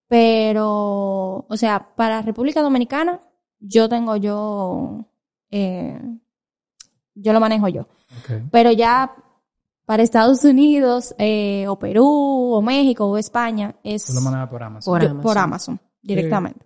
[0.08, 3.22] Pero, o sea, para República Dominicana,
[3.60, 5.06] yo tengo yo,
[5.52, 6.02] eh,
[7.16, 7.88] yo lo manejo yo.
[8.52, 9.14] Pero ya
[9.86, 12.06] para Estados Unidos, eh, o Perú,
[12.54, 14.92] o México, o España, es Tú lo manejas por Amazon.
[14.94, 15.24] Por yo- Amazon.
[15.24, 16.66] por Amazon, directamente.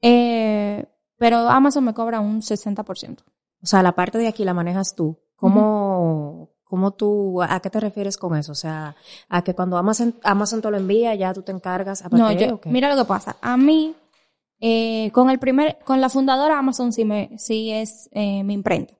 [0.00, 0.84] Eh,
[1.16, 3.24] pero Amazon me cobra un 60%.
[3.62, 5.18] O sea, la parte de aquí la manejas tú.
[5.36, 8.52] ¿Cómo, cómo tú, a qué te refieres con eso?
[8.52, 8.94] O sea,
[9.28, 12.00] a que cuando Amazon, Amazon te lo envía, ya tú te encargas.
[12.02, 12.70] aparte No, de- yo, ¿o qué?
[12.70, 13.36] mira lo que pasa.
[13.40, 13.94] A mí,
[14.60, 18.94] eh, con el primer, con la fundadora Amazon sí me, sí es eh, mi imprenta.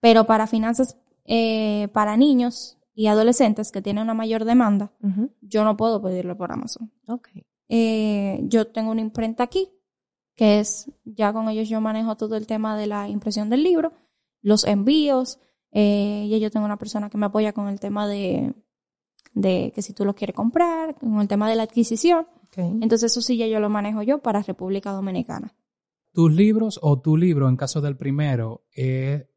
[0.00, 4.92] Pero para finanzas eh, para niños y adolescentes que tienen una mayor demanda,
[5.40, 6.90] yo no puedo pedirlo por Amazon.
[7.06, 7.28] Ok.
[7.68, 9.70] Eh, yo tengo una imprenta aquí,
[10.34, 13.92] que es, ya con ellos yo manejo todo el tema de la impresión del libro,
[14.42, 15.38] los envíos,
[15.70, 18.54] eh, y yo tengo una persona que me apoya con el tema de,
[19.34, 22.26] de que si tú lo quieres comprar, con el tema de la adquisición.
[22.56, 25.54] Entonces eso sí ya yo lo manejo yo para República Dominicana.
[26.12, 29.28] Tus libros o tu libro, en caso del primero, eh,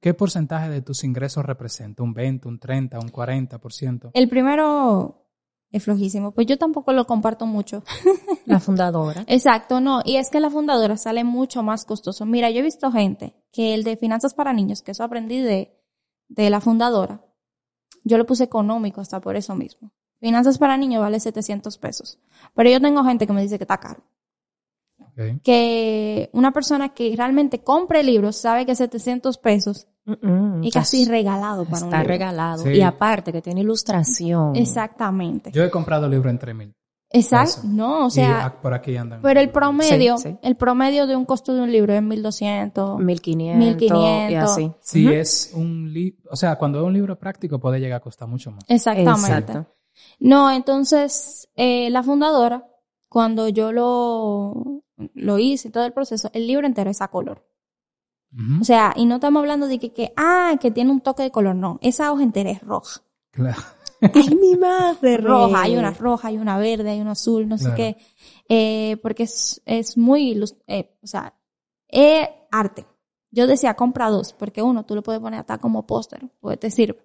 [0.00, 2.02] ¿qué porcentaje de tus ingresos representa?
[2.02, 4.10] ¿Un 20, un 30, un 40%?
[4.14, 5.24] El primero
[5.70, 7.82] es flojísimo, pues yo tampoco lo comparto mucho.
[8.46, 9.24] La fundadora.
[9.26, 10.02] Exacto, no.
[10.04, 12.26] Y es que la fundadora sale mucho más costoso.
[12.26, 15.76] Mira, yo he visto gente que el de finanzas para niños, que eso aprendí de,
[16.28, 17.24] de la fundadora,
[18.04, 19.92] yo lo puse económico hasta por eso mismo.
[20.24, 22.18] Finanzas para niños vale 700 pesos.
[22.54, 24.02] Pero yo tengo gente que me dice que está caro.
[25.42, 29.86] Que una persona que realmente compre libros sabe que 700 pesos
[30.62, 32.08] es casi regalado para un Está libro.
[32.08, 32.62] regalado.
[32.64, 32.70] Sí.
[32.70, 34.56] Y aparte que tiene ilustración.
[34.56, 35.50] Exactamente.
[35.52, 36.74] Yo he comprado libros en 3000.
[37.10, 37.58] Exacto.
[37.60, 37.68] eso.
[37.68, 39.20] No, o y sea, a- por aquí andan.
[39.22, 40.38] pero el promedio, Sí, sí.
[40.42, 42.98] el promedio de un costo de un libro es 1200.
[42.98, 44.30] 1500, 1500.
[44.32, 44.72] y así.
[44.80, 45.14] Si Ujú.
[45.14, 48.50] es un libro, o sea, cuando es un libro práctico puede llegar a costar mucho
[48.50, 48.64] más.
[48.68, 49.20] Exactamente.
[49.20, 49.66] Exacto.
[50.18, 52.66] No, entonces, eh, la fundadora,
[53.08, 54.82] cuando yo lo,
[55.14, 57.46] lo hice, todo el proceso, el libro entero es a color.
[58.60, 61.30] O sea, y no estamos hablando de que, que, ah, que tiene un toque de
[61.30, 61.78] color, no.
[61.82, 63.00] Esa hoja entera es roja.
[63.30, 63.62] Claro.
[64.14, 65.18] Ay, mi madre.
[65.18, 67.96] Roja, hay una roja, hay una verde, hay una azul, no sé qué.
[68.48, 71.32] Eh, porque es, es muy, eh, o sea,
[71.86, 72.86] es arte.
[73.30, 76.70] Yo decía, compra dos, porque uno tú lo puedes poner hasta como póster, pues te
[76.70, 77.03] sirve.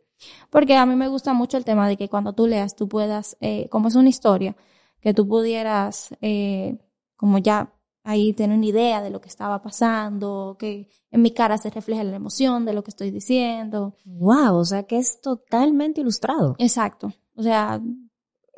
[0.50, 3.38] Porque a mí me gusta mucho el tema de que cuando tú leas, tú puedas,
[3.42, 4.56] eh, como es una historia,
[5.02, 6.78] que tú pudieras, eh,
[7.16, 11.58] como ya ahí tener una idea de lo que estaba pasando, que en mi cara
[11.58, 13.96] se refleja la emoción de lo que estoy diciendo.
[14.06, 16.56] Wow, o sea que es totalmente ilustrado.
[16.60, 17.14] Exacto.
[17.36, 17.80] O sea,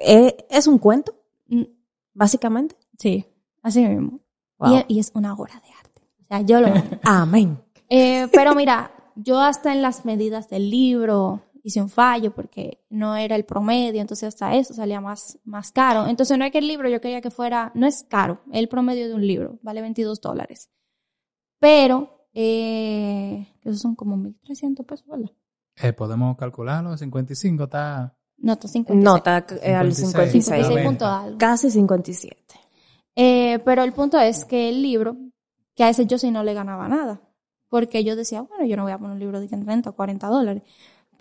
[0.03, 1.13] Eh, ¿Es un cuento,
[1.47, 1.61] mm,
[2.13, 2.75] básicamente?
[2.97, 3.25] sí,
[3.61, 4.19] así mismo.
[4.57, 4.83] Wow.
[4.87, 6.01] Y, y es una obra de arte.
[6.23, 6.67] O sea, yo lo.
[7.03, 7.59] Amén.
[7.89, 13.15] Eh, pero mira, yo hasta en las medidas del libro hice un fallo porque no
[13.15, 16.07] era el promedio, entonces hasta eso salía más, más caro.
[16.07, 19.07] Entonces no es que el libro yo quería que fuera, no es caro, el promedio
[19.07, 20.69] de un libro vale 22 dólares.
[21.59, 25.31] Pero, eh, esos son como 1.300 pesos, ¿verdad?
[25.75, 28.17] Eh, podemos calcularlo, 55 está...
[28.37, 29.03] No, está 56.
[29.03, 30.45] No, está eh, al 56.
[30.45, 30.45] 56.
[30.45, 30.89] 56 90.
[30.89, 31.37] punto algo.
[31.37, 32.41] Casi 57.
[33.15, 35.15] Eh, pero el punto es que el libro,
[35.75, 37.21] que a ese yo sí no le ganaba nada.
[37.69, 40.27] Porque yo decía, bueno, yo no voy a poner un libro de 30 o 40
[40.27, 40.63] dólares.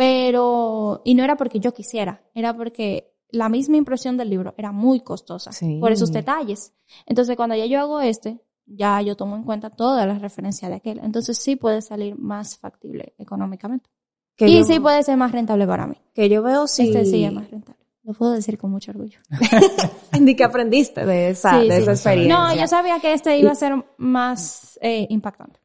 [0.01, 4.73] Pero, y no era porque yo quisiera, era porque la misma impresión del libro era
[4.73, 5.77] muy costosa Sí.
[5.79, 6.73] por esos detalles.
[7.05, 10.77] Entonces, cuando ya yo hago este, ya yo tomo en cuenta todas las referencias de
[10.79, 11.01] aquel.
[11.05, 13.91] Entonces, sí puede salir más factible económicamente.
[14.37, 15.97] Que y yo, sí puede ser más rentable para mí.
[16.15, 16.89] que yo veo si...
[16.89, 17.79] Este sí es más rentable.
[18.03, 19.19] Lo puedo decir con mucho orgullo.
[20.21, 21.83] Ni que aprendiste de esa, Sí, de sí.
[21.83, 22.35] esa experiencia.
[22.39, 25.61] No, yo sabía que este iba a ser más eh, impactante.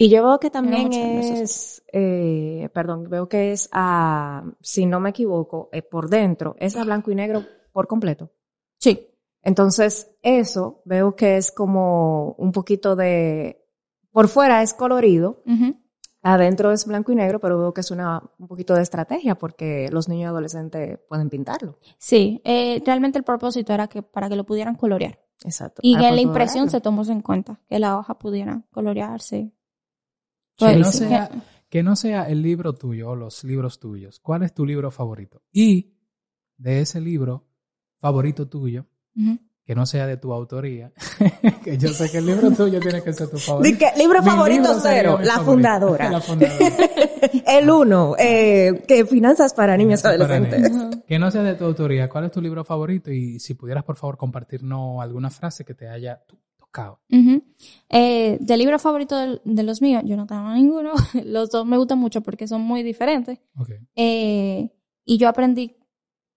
[0.00, 5.10] Y yo veo que también es, eh, perdón, veo que es a, si no me
[5.10, 8.30] equivoco, eh, por dentro, es a blanco y negro por completo.
[8.78, 9.08] Sí.
[9.42, 13.62] Entonces, eso veo que es como un poquito de,
[14.10, 15.42] por fuera es colorido,
[16.22, 19.90] adentro es blanco y negro, pero veo que es una, un poquito de estrategia porque
[19.92, 21.76] los niños y adolescentes pueden pintarlo.
[21.98, 25.18] Sí, eh, realmente el propósito era que para que lo pudieran colorear.
[25.44, 25.80] Exacto.
[25.84, 29.52] Y Para en la poder impresión se tomó en cuenta que la hoja pudiera colorearse.
[30.60, 31.30] Que no, sea,
[31.68, 34.20] que- no sea el libro tuyo o los libros tuyos.
[34.20, 35.42] ¿Cuál es tu libro favorito?
[35.52, 35.94] Y
[36.56, 37.46] de ese libro
[37.98, 38.86] favorito tuyo,
[39.16, 39.38] Ujú.
[39.64, 40.92] que no sea de tu autoría,
[41.64, 43.72] que yo sé que el libro tuyo tiene que ser tu favorito.
[43.72, 45.44] Di que, libro Mi favorito libro cero, la favorito.
[45.52, 46.10] fundadora.
[46.10, 46.76] La fundadora.
[47.46, 50.70] El uno, eh, que finanzas para niños Para adolescentes.
[50.72, 50.96] niños.
[51.06, 52.08] Que no sea de tu autoría.
[52.08, 53.10] ¿Cuál es tu libro favorito?
[53.12, 56.20] Y si pudieras, por favor, compartirnos alguna frase que te haya
[57.10, 57.42] Ujú.
[57.88, 60.92] Eh, del libro favorito de, los míos, yo no tengo ninguno.
[61.24, 63.38] Los dos me gustan mucho porque son muy diferentes.
[63.96, 64.70] Eh,
[65.04, 65.76] y yo aprendí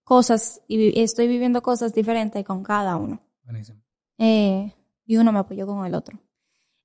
[0.02, 3.20] cosas y estoy viviendo cosas diferentes con cada uno.
[3.44, 3.80] Buenísimo.
[4.18, 4.72] Eh,
[5.06, 6.18] y uno me apoyó con el otro.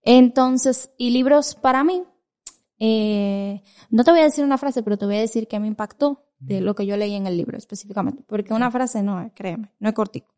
[0.02, 2.04] Entonces, y libros para mí,
[2.80, 5.68] eh, no te voy a decir una frase, pero te voy a decir que me
[5.68, 9.34] impactó de lo que yo leí en el libro específicamente, porque una frase no es,
[9.34, 10.34] créeme, no es cortico.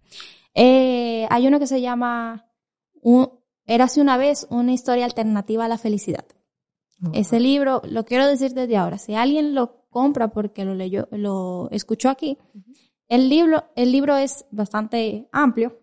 [0.56, 2.51] Eh, hay uno que se llama
[3.02, 6.26] un, Érase una vez una historia alternativa a la felicidad.
[7.14, 11.68] Ese libro, lo quiero decir desde ahora, si alguien lo compra porque lo leyó, lo
[11.72, 12.38] escuchó aquí,
[13.08, 15.80] el libro, el libro es bastante amplio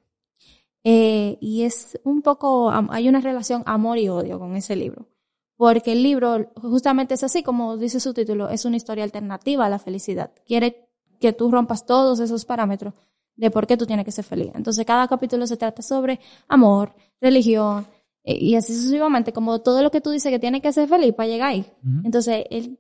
[0.85, 5.09] eh, y es un poco, hay una relación amor y odio con ese libro.
[5.57, 9.69] Porque el libro justamente es así, como dice su título, es una historia alternativa a
[9.69, 10.31] la felicidad.
[10.47, 10.89] Quiere
[11.19, 12.95] que tú rompas todos esos parámetros
[13.39, 14.51] de por qué tú tienes que ser feliz.
[14.55, 16.19] Entonces cada capítulo se trata sobre
[16.49, 17.87] amor, religión,
[18.25, 21.15] eh, y así sucesivamente, como todo lo que tú dices que tienes que ser feliz
[21.15, 21.65] para llegar ahí.
[22.05, 22.79] Entonces, él,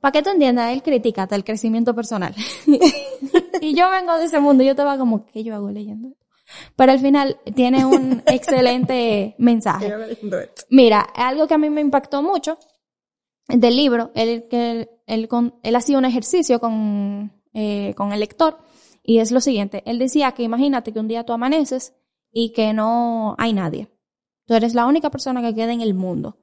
[0.00, 2.34] para que tú entiendas, él critica hasta el crecimiento personal.
[3.60, 6.08] y yo vengo de ese mundo y yo estaba como, ¿qué yo hago leyendo?
[6.08, 6.26] esto?
[6.76, 9.86] Pero al final tiene un excelente mensaje.
[10.70, 12.58] Mira, algo que a mí me impactó mucho
[13.48, 18.20] del libro, él, que él, él, con- él hacía un ejercicio con, eh, con el
[18.20, 18.58] lector
[19.10, 21.94] y es lo siguiente, él decía que imagínate que un día tú amaneces
[22.30, 23.88] y que no hay nadie.
[24.46, 26.36] Tú eres la única persona que queda en el mundo,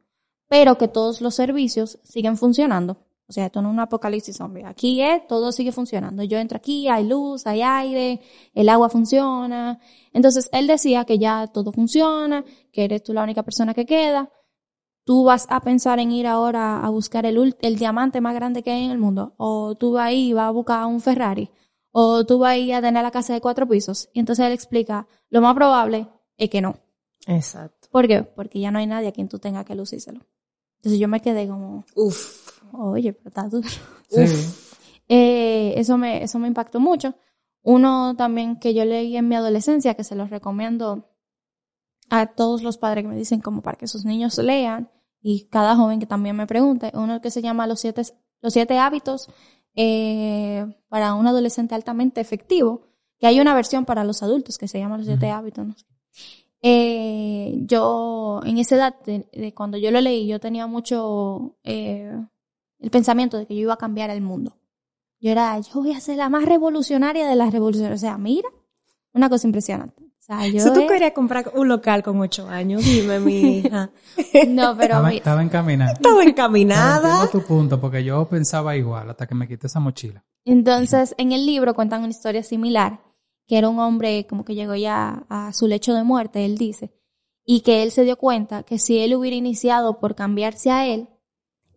[0.49, 2.97] pero que todos los servicios siguen funcionando.
[3.30, 4.65] O sea, esto no es un apocalipsis zombie.
[4.65, 6.24] Aquí es, todo sigue funcionando.
[6.24, 8.20] Yo entro aquí, hay luz, hay aire,
[8.53, 9.80] el agua funciona.
[10.11, 12.43] Entonces, él decía que ya todo funciona,
[12.74, 14.30] que eres tú la única persona que queda.
[15.05, 18.72] Tú vas a pensar en ir ahora a buscar el, el diamante más grande que
[18.72, 19.36] hay en el mundo.
[19.38, 21.49] O tú vas ahí y vas a buscar un Ferrari.
[22.00, 24.08] O tú vas a ir a tener la casa de cuatro pisos.
[24.14, 26.78] Y entonces él explica, lo más probable es que no.
[27.26, 27.88] Exacto.
[27.89, 28.22] ¿Por qué?
[28.22, 30.20] Porque ya no hay nadie a quien tú tengas que lucírselo.
[30.76, 32.62] Entonces yo me quedé como, Uf.
[32.72, 33.68] oye, pero está duro.
[34.10, 34.22] Sí.
[35.10, 37.16] Eh, eso, me, eso me impactó mucho.
[37.64, 41.10] Uno también que yo leí en mi adolescencia, que se los recomiendo
[42.10, 44.91] a todos los padres que me dicen como para que sus niños lean
[45.22, 48.02] y cada joven que también me pregunte, uno que se llama Los siete,
[48.41, 49.30] los siete hábitos
[49.78, 52.82] eh, para un adolescente altamente efectivo,
[53.19, 55.65] que hay una versión para los adultos que se llama Los siete hábitos.
[55.67, 55.75] ¿no?
[56.61, 62.11] eh, yo en esa edad, de, de cuando yo lo leí, yo tenía mucho eh,
[62.80, 64.57] el pensamiento de que yo iba a cambiar el mundo.
[65.19, 67.95] Yo era, yo voy a ser la más revolucionaria de las revoluciones.
[67.95, 68.49] O sea, mira,
[69.13, 70.07] una cosa impresionante.
[70.30, 73.59] O sea, yo Si tú he- querías comprar un local con ocho años, dime, mi
[73.59, 73.89] hija.
[74.47, 75.93] No, pero Estaba, mi- estaba encaminada.
[75.93, 77.09] Estaba encaminada.
[77.11, 80.23] Entiendo tu punto, porque yo pensaba igual hasta que me quité esa mochila.
[80.43, 82.99] Entonces, en el libro cuentan una historia similar,
[83.47, 86.91] que era un hombre como que llegó ya a su lecho de muerte, él dice,
[87.45, 91.07] y que él se dio cuenta que si él hubiera iniciado por cambiarse a él,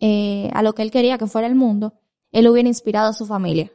[0.00, 1.94] eh, a lo que él quería que fuera el mundo,
[2.32, 3.70] él hubiera inspirado a su familia.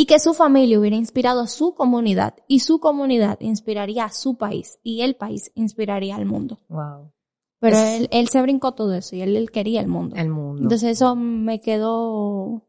[0.00, 4.36] Y que su familia hubiera inspirado a su comunidad, y su comunidad inspiraría a su
[4.36, 6.58] país, y el país inspiraría al mundo.
[6.68, 7.12] Wow.
[7.58, 10.16] Pero Es- él, él se brincó todo eso, y él, él quería el mundo.
[10.16, 10.62] El mundo.
[10.62, 12.62] Entonces eso me quedó,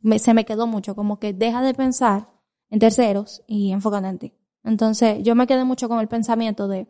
[0.00, 2.28] me- se me quedó mucho, como que deja de pensar
[2.70, 4.32] en terceros y enfócate en ti.
[4.64, 6.88] Entonces yo me quedé mucho con el pensamiento de,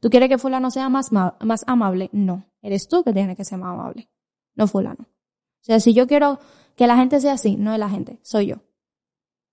[0.00, 2.08] ¿tú quieres que fulano sea más, más amable?
[2.12, 4.08] No, eres tú que tienes que ser más amable,
[4.54, 5.02] no fulano.
[5.02, 6.38] O sea, si yo quiero
[6.76, 8.56] que la gente sea así, no es la gente, soy yo.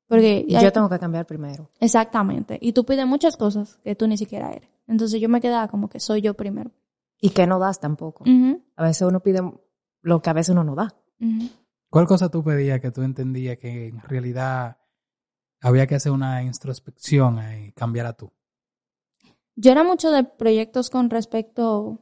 [0.09, 1.69] Porque Y yo tengo que cambiar primero.
[1.79, 2.57] Exactamente.
[2.59, 4.69] Y tú pides muchas cosas que tú ni siquiera eres.
[4.87, 6.71] Entonces yo me quedaba como que soy yo primero.
[7.21, 8.25] Y que no das tampoco.
[8.75, 9.41] A veces uno pide
[10.01, 10.95] lo que a veces uno no da.
[11.89, 14.77] ¿Cuál cosa tú pedías que tú entendías que en realidad
[15.61, 18.31] había que hacer una introspección y cambiar a tú?
[19.55, 22.01] Yo era mucho de proyectos con respecto.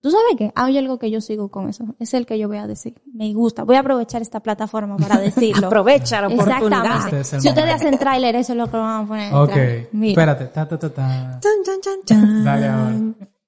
[0.00, 0.52] ¿Tú sabes qué?
[0.54, 1.84] Hay algo que yo sigo con eso.
[1.98, 3.00] Es el que yo voy a decir.
[3.12, 3.64] Me gusta.
[3.64, 5.66] Voy a aprovechar esta plataforma para decirlo.
[5.66, 6.58] Aprovecha la oportunidad.
[6.84, 7.20] Exactamente.
[7.20, 9.28] Este es Si ustedes hacen tráiler, eso es lo que vamos a poner.
[9.32, 9.88] en Ok.
[9.92, 10.46] Mira, espérate.
[10.46, 11.40] Ta, ta, ta, ta.
[11.40, 12.44] Chan, chan, chan, chan.
[12.44, 12.94] Dale ahora.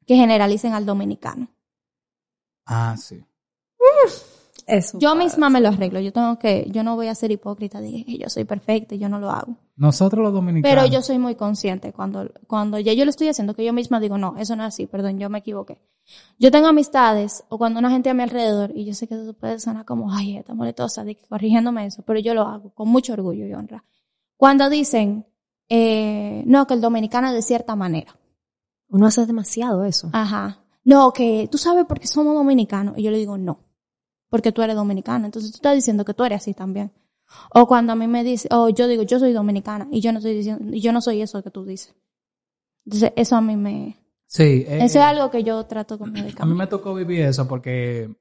[0.07, 1.49] que generalicen al dominicano.
[2.67, 3.23] Ah, sí.
[4.69, 4.99] Eso.
[4.99, 5.99] Yo misma me lo arreglo.
[5.99, 8.99] Yo tengo que, yo no voy a ser hipócrita de que yo soy perfecta y
[8.99, 9.57] yo no lo hago.
[9.77, 10.77] Nosotros los dominicanos.
[10.77, 13.99] Pero yo soy muy consciente cuando, cuando ya yo lo estoy haciendo, que yo misma
[13.99, 15.81] digo, no, eso no es así, perdón, yo me equivoqué.
[16.39, 19.33] Yo tengo amistades o cuando una gente a mi alrededor, y yo sé que eso
[19.33, 22.89] puede sonar como, ay, está moletosa, de que corrigiéndome eso, pero yo lo hago con
[22.89, 23.85] mucho orgullo y honra.
[24.37, 25.25] Cuando dicen,
[25.71, 28.19] eh, no, que el dominicano es de cierta manera.
[28.91, 30.11] Uno hace demasiado eso.
[30.13, 30.59] Ajá.
[30.85, 32.99] No, que tú sabes por qué somos dominicanos.
[32.99, 33.61] Y yo le digo, no,
[34.29, 35.27] porque tú eres dominicana.
[35.27, 36.93] Entonces tú estás diciendo que tú eres así también.
[37.53, 40.19] O cuando a mí me dice, o yo digo, yo soy dominicana y yo no
[40.19, 41.95] estoy diciendo, y yo no soy eso que tú dices.
[42.87, 44.43] Entonces eso a mí me, Sí.
[44.67, 47.47] eh, eso es algo que yo trato como de A mí me tocó vivir eso
[47.49, 48.15] porque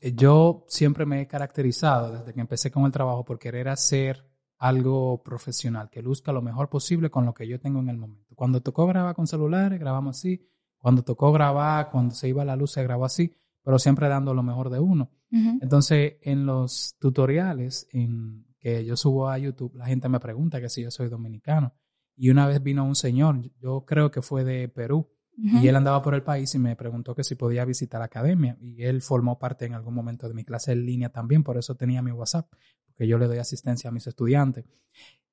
[0.00, 4.24] eh, yo siempre me he caracterizado desde que empecé con el trabajo por querer hacer
[4.58, 8.34] algo profesional, que luzca lo mejor posible con lo que yo tengo en el momento.
[8.36, 10.48] Cuando tocó grabar con celulares, grabamos así.
[10.78, 14.42] Cuando tocó grabar, cuando se iba la luz, se grabó así, pero siempre dando lo
[14.44, 15.10] mejor de uno.
[15.32, 20.68] Entonces, en los tutoriales en que yo subo a YouTube, la gente me pregunta que
[20.68, 21.74] si yo soy dominicano.
[22.14, 26.02] Y una vez vino un señor, yo creo que fue de Perú, y él andaba
[26.02, 28.56] por el país y me preguntó que si podía visitar la academia.
[28.60, 31.74] Y él formó parte en algún momento de mi clase en línea también, por eso
[31.74, 32.52] tenía mi WhatsApp,
[32.86, 34.66] porque yo le doy asistencia a mis estudiantes.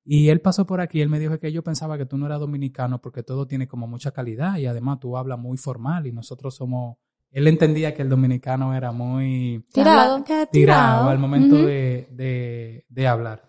[0.02, 2.40] Y él pasó por aquí él me dijo que yo pensaba que tú no eras
[2.40, 6.54] dominicano porque todo tiene como mucha calidad y además tú hablas muy formal y nosotros
[6.54, 6.96] somos...
[7.32, 10.24] Él entendía que el dominicano era muy Tirado.
[10.50, 13.48] tirado al momento de, de, de hablar.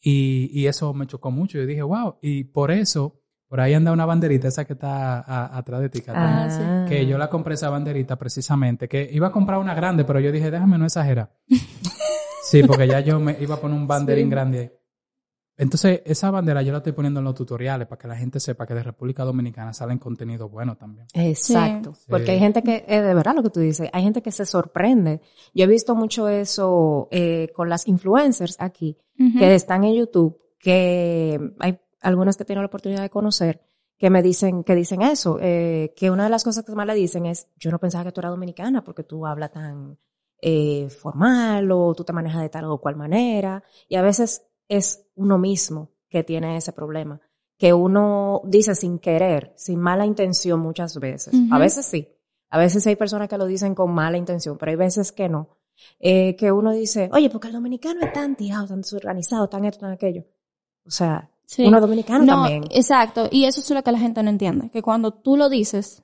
[0.00, 1.58] Y, y eso me chocó mucho.
[1.58, 5.56] Yo dije, wow, y por eso, por ahí anda una banderita, esa que está a-
[5.56, 6.90] atrás de ti, Ah, sí.
[6.92, 10.30] que yo la compré esa banderita precisamente, que iba a comprar una grande, pero yo
[10.32, 11.32] dije, déjame no exagerar.
[12.46, 14.30] Sí, porque ya yo me iba a poner un banderín Sí.
[14.30, 14.70] grande ahí.
[15.56, 18.66] Entonces, esa bandera yo la estoy poniendo en los tutoriales para que la gente sepa
[18.66, 21.06] que de República Dominicana salen contenido bueno también.
[21.14, 21.94] Exacto.
[21.94, 22.06] Sí.
[22.08, 24.46] Porque hay gente que, es de verdad lo que tú dices, hay gente que se
[24.46, 25.20] sorprende.
[25.54, 28.98] Yo he visto mucho eso eh, con las influencers aquí,
[29.38, 33.60] que están en YouTube, que hay algunas que tengo la oportunidad de conocer,
[33.96, 36.94] que me dicen, que dicen eso, eh, que una de las cosas que más le
[36.94, 39.98] dicen es, yo no pensaba que tú eras dominicana porque tú hablas tan
[40.42, 43.62] eh, formal o tú te manejas de tal o cual manera.
[43.88, 47.20] Y a veces es uno mismo que tiene ese problema,
[47.58, 51.34] que uno dice sin querer, sin mala intención muchas veces.
[51.50, 52.08] A veces sí.
[52.50, 55.48] A veces hay personas que lo dicen con mala intención, pero hay veces que no.
[55.98, 59.80] Eh, que uno dice, oye, porque el dominicano es tan tirado, tan desorganizado, tan esto,
[59.80, 60.24] tan aquello.
[60.86, 61.66] O sea, Sí.
[61.66, 62.64] uno dominicano No, también.
[62.70, 63.28] exacto.
[63.30, 64.70] Y eso es lo que la gente no entiende.
[64.70, 66.02] Que cuando tú lo dices,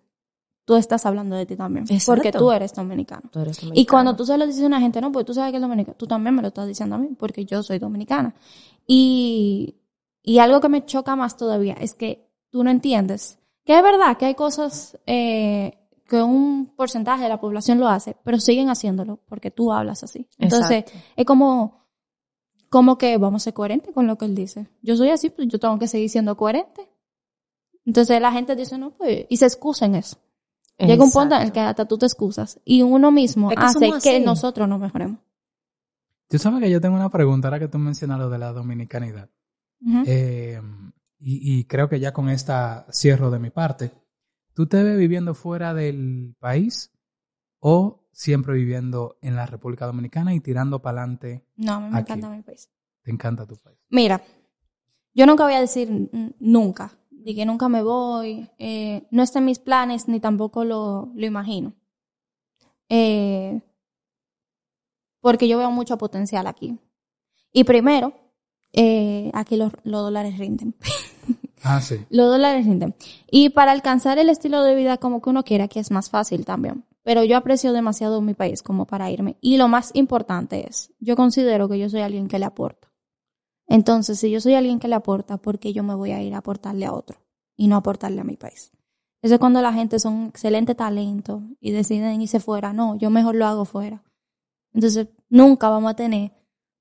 [0.64, 1.84] tú estás hablando de ti también.
[1.88, 2.12] Exacto.
[2.22, 3.28] Porque tú eres dominicano.
[3.30, 3.94] Tú eres Y dominicano.
[3.94, 5.96] cuando tú se lo dices a una gente, no, pues tú sabes que es dominicana,
[5.96, 8.34] tú también me lo estás diciendo a mí, porque yo soy dominicana.
[8.86, 9.76] Y,
[10.22, 14.16] y algo que me choca más todavía es que tú no entiendes que es verdad
[14.16, 19.20] que hay cosas eh, que un porcentaje de la población lo hace, pero siguen haciéndolo
[19.28, 20.26] porque tú hablas así.
[20.38, 20.98] Entonces, Exacto.
[21.16, 21.86] es como,
[22.68, 24.66] como que vamos a ser coherentes con lo que él dice.
[24.82, 26.88] Yo soy así, pues yo tengo que seguir siendo coherente.
[27.84, 30.16] Entonces la gente dice, no, pues, y se excusa en eso.
[30.86, 33.62] Llega un punto en el que hasta tú te excusas y uno mismo Es que
[33.64, 35.18] hace que nosotros nos mejoremos.
[36.28, 39.28] Tú sabes que yo tengo una pregunta ahora que tú mencionas lo de la dominicanidad.
[39.84, 40.04] Ujú.
[40.06, 40.60] Eh,
[41.18, 43.92] y, y creo que ya con esta cierro de mi parte.
[44.54, 46.92] ¿Tú te ves viviendo fuera del país
[47.58, 51.44] o siempre viviendo en la República Dominicana y tirando para adelante?
[51.56, 52.12] No, a mí me Aquí.
[52.12, 52.70] encanta mi país.
[53.02, 53.78] ¿Te encanta tu país?
[53.88, 54.22] Mira,
[55.14, 56.92] yo nunca voy a decir nunca,
[57.24, 61.26] de que nunca me voy, eh, no está en mis planes ni tampoco lo, lo
[61.26, 61.74] imagino.
[62.88, 63.60] Eh,
[65.20, 66.78] porque yo veo mucho potencial aquí.
[67.52, 68.14] Y primero,
[68.72, 70.74] eh, aquí los, los dólares rinden.
[71.62, 71.96] Ah, sí.
[72.08, 72.94] Los dólares rinden.
[73.30, 76.46] Y para alcanzar el estilo de vida como que uno quiera, aquí es más fácil
[76.46, 76.86] también.
[77.02, 79.36] Pero yo aprecio demasiado mi país como para irme.
[79.42, 82.89] Y lo más importante es, yo considero que yo soy alguien que le aporta.
[83.70, 86.34] Entonces, si yo soy alguien que le aporta, ¿por qué yo me voy a ir
[86.34, 87.18] a aportarle a otro
[87.56, 88.72] y no aportarle a mi país?
[89.22, 92.72] Eso es cuando la gente son un excelente talento y deciden irse fuera.
[92.72, 94.02] No, yo mejor lo hago fuera.
[94.74, 96.32] Entonces, nunca vamos a tener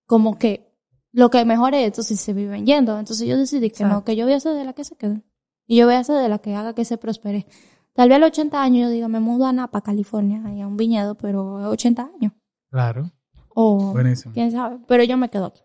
[0.07, 0.75] como que
[1.11, 2.97] lo que mejor es esto si se viven yendo.
[2.97, 5.21] Entonces yo decidí que no, que yo voy a ser de la que se quede.
[5.67, 7.45] Y yo voy a ser de la que haga que se prospere.
[7.93, 10.67] Tal vez a los 80 años yo diga, me mudo a Napa, California, y a
[10.67, 12.33] un viñedo, pero a 80 años.
[12.71, 13.11] Claro.
[13.49, 14.33] O Buenísimo.
[14.33, 14.79] quién sabe.
[14.87, 15.61] Pero yo me quedo aquí.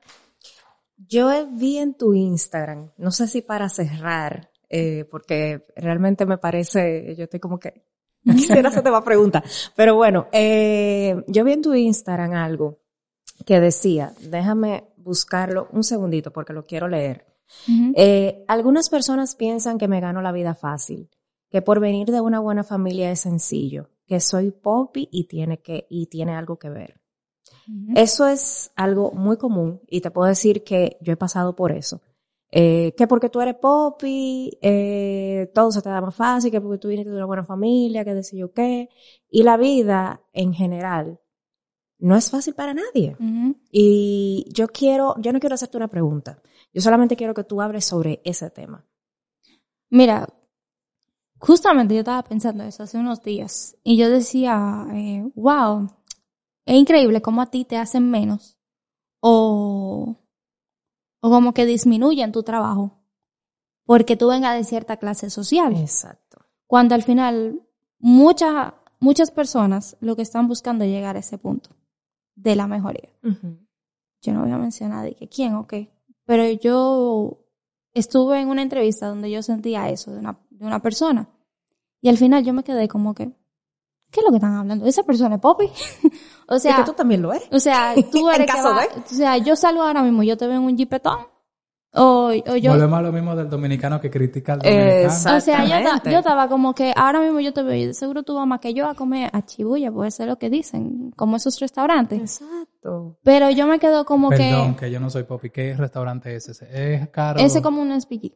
[0.96, 7.14] Yo vi en tu Instagram, no sé si para cerrar, eh, porque realmente me parece,
[7.16, 7.84] yo estoy como que,
[8.22, 12.80] no quisiera hacerte más preguntas, pero bueno, eh, yo vi en tu Instagram algo
[13.44, 17.26] que decía, déjame buscarlo un segundito porque lo quiero leer.
[17.94, 21.10] Eh, algunas personas piensan que me gano la vida fácil,
[21.50, 25.86] que por venir de una buena familia es sencillo, que soy popi y tiene que,
[25.88, 27.00] y tiene algo que ver.
[27.94, 32.02] Eso es algo muy común y te puedo decir que yo he pasado por eso.
[32.56, 36.78] Eh, que porque tú eres popi, eh, todo se te da más fácil, que porque
[36.78, 38.88] tú vienes de una buena familia, que decir yo qué.
[39.28, 41.18] Y la vida en general
[41.98, 43.16] no es fácil para nadie.
[43.72, 46.40] Y yo quiero, yo no quiero hacerte una pregunta.
[46.72, 48.86] Yo solamente quiero que tú hables sobre ese tema.
[49.90, 50.28] Mira,
[51.38, 55.88] justamente yo estaba pensando eso hace unos días y yo decía, eh, wow,
[56.66, 58.58] es increíble cómo a ti te hacen menos
[59.20, 60.16] o,
[61.20, 63.04] o como que disminuyen tu trabajo
[63.84, 65.76] porque tú vengas de cierta clase social.
[65.76, 66.38] Exacto.
[66.66, 67.60] Cuando al final
[67.98, 71.70] muchas, muchas personas lo que están buscando es llegar a ese punto
[72.34, 73.10] de la mejoría.
[74.22, 75.90] Yo no voy a mencionar de que quién o qué,
[76.24, 77.44] pero yo
[77.92, 81.28] estuve en una entrevista donde yo sentía eso de una, de una persona
[82.00, 83.32] y al final yo me quedé como que,
[84.14, 84.86] ¿qué es lo que están hablando?
[84.86, 85.66] ¿Esa persona es Poppy?
[86.48, 87.48] o Y sea, que tú también lo eres.
[87.50, 88.86] o sea, tú En eres que caso va- de.
[89.00, 91.18] o sea, yo salgo ahora mismo, yo te veo en un jipetón
[91.96, 95.06] o, o yo, Volvemos a lo mismo del dominicano que critica al dominicano.
[95.36, 95.64] O sea,
[96.10, 98.74] yo, estaba como que ahora mismo yo te veo y seguro tú vas más que
[98.74, 102.20] yo a comer a Chibuya, puede ser lo que dicen, como esos restaurantes.
[102.40, 103.16] Exacto.
[103.22, 105.50] Pero yo me quedo como Perdón, que que yo no soy popi.
[105.50, 106.66] ¿Qué restaurante es ese?
[106.72, 107.38] Es caro.
[107.38, 108.32] ese como un SPG.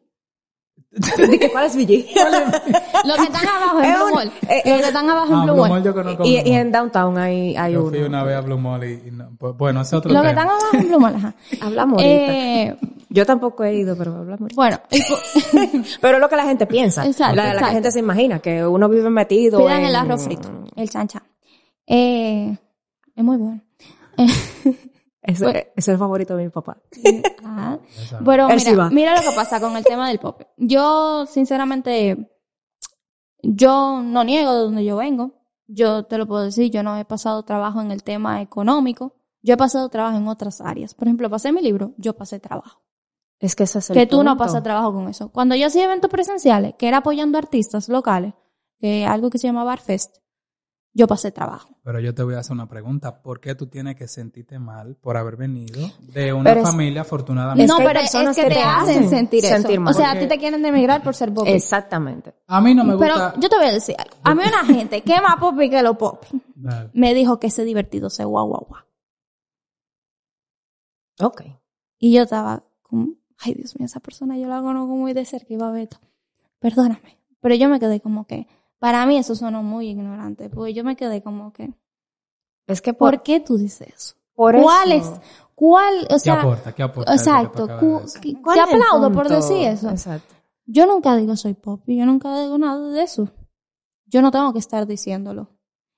[0.90, 2.06] ¿De que cuál es Villi?
[3.04, 4.32] Los que están abajo en Es Blue un- Mall.
[4.48, 5.82] eh, Los que están abajo en Ah, Blue Blue Mall.
[5.84, 6.60] Yo conozco y, Blue y Mall.
[6.60, 7.90] en Downtown hay, hay Yo uno.
[7.90, 10.22] fui una vez a Blue Mall y, y no- pues, bueno, ese es otro Los
[10.22, 11.34] que están abajo en Blue Mall, ajá.
[11.60, 12.02] Hablamos.
[12.02, 12.76] Eh,
[13.10, 14.56] Yo tampoco he ido, pero hablamos ahorita.
[14.56, 14.78] bueno,
[16.00, 17.06] Pero es lo que la gente piensa.
[17.06, 17.72] Exacto, la, la exacto.
[17.74, 19.86] gente se imagina que uno vive metido pidan en...
[19.86, 21.22] el arroz frito, el chancha.
[21.86, 22.56] Eh,
[23.14, 23.60] es muy bueno.
[25.28, 25.58] Ese, Bueno.
[25.58, 26.78] ese es el favorito de mi papá.
[27.44, 27.78] Ajá.
[28.12, 28.24] No.
[28.24, 30.40] Pero mira, mira lo que pasa con el tema del pop.
[30.56, 32.30] Yo, sinceramente,
[33.42, 35.34] yo no niego de donde yo vengo.
[35.66, 39.16] Yo te lo puedo decir, yo no he pasado trabajo en el tema económico.
[39.42, 40.94] Yo he pasado trabajo en otras áreas.
[40.94, 42.80] Por ejemplo, pasé mi libro, yo pasé trabajo.
[43.38, 45.28] Es que ese es el que tú no pasas trabajo con eso.
[45.30, 48.32] Cuando yo hacía eventos presenciales, que era apoyando artistas locales,
[48.80, 50.16] que algo que se llama Barfest,
[50.94, 51.68] yo pasé trabajo.
[51.84, 53.22] Pero yo te voy a hacer una pregunta.
[53.22, 57.02] ¿Por qué tú tienes que sentirte mal por haber venido de una Pero es- familia
[57.02, 57.66] afortunadamente?
[57.72, 59.80] no, pero es que, que te te hacen sentir, sentir eso.
[59.80, 59.94] mal.
[59.94, 61.50] O sea, a ti te quieren demigrar por ser popi.
[61.50, 62.34] Exactamente.
[62.48, 63.34] A mí no me Pero gusta...
[63.38, 64.16] yo te voy a decir algo.
[64.24, 66.26] A mí una gente que es más popi que lo popi
[66.56, 66.90] Dale.
[66.94, 68.82] me dijo que ese divertido se guau guau guau.
[71.20, 71.42] Ok.
[71.98, 75.52] Y yo estaba como, ay Dios mío, esa persona yo la conozco muy de cerca
[75.52, 75.98] y va a ver esto.
[76.58, 77.18] Perdóname.
[77.40, 78.46] Pero yo me quedé como que,
[78.78, 81.72] para mí eso sonó muy ignorante, porque yo me quedé como que,
[82.66, 84.14] Es que por, ¿por qué tú dices eso?
[84.34, 85.20] por ¿Cuál eso- es?
[85.54, 86.06] ¿Cuál?
[86.10, 86.72] O ¿Qué aporta?
[86.72, 87.12] ¿Qué aporta?
[87.12, 87.66] exacto.
[87.66, 89.90] Te aplaudo por decir eso.
[89.90, 90.34] Exacto.
[90.66, 93.28] Yo nunca digo soy popi, yo nunca digo nada de eso.
[94.06, 95.48] Yo no tengo que estar diciéndolo.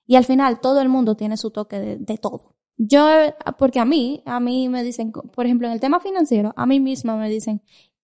[0.06, 2.54] Y al final todo el mundo tiene su toque de, de todo.
[2.78, 3.06] Yo,
[3.58, 6.80] porque a mí, a mí me dicen, por ejemplo, en el tema financiero, a mí
[6.80, 7.60] misma me dicen,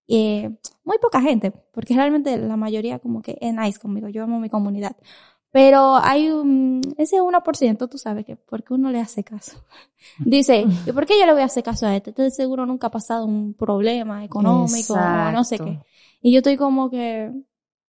[0.09, 0.51] eh,
[0.85, 4.49] muy poca gente, porque realmente la mayoría como que es nice conmigo, yo amo mi
[4.49, 4.97] comunidad.
[5.51, 9.65] Pero hay un, ese 1%, tú sabes que, ¿por qué uno le hace caso?
[10.19, 12.11] Dice, ¿y por qué yo le voy a hacer caso a este?
[12.11, 15.81] Este seguro nunca ha pasado un problema económico o no sé qué.
[16.21, 17.33] Y yo estoy como que,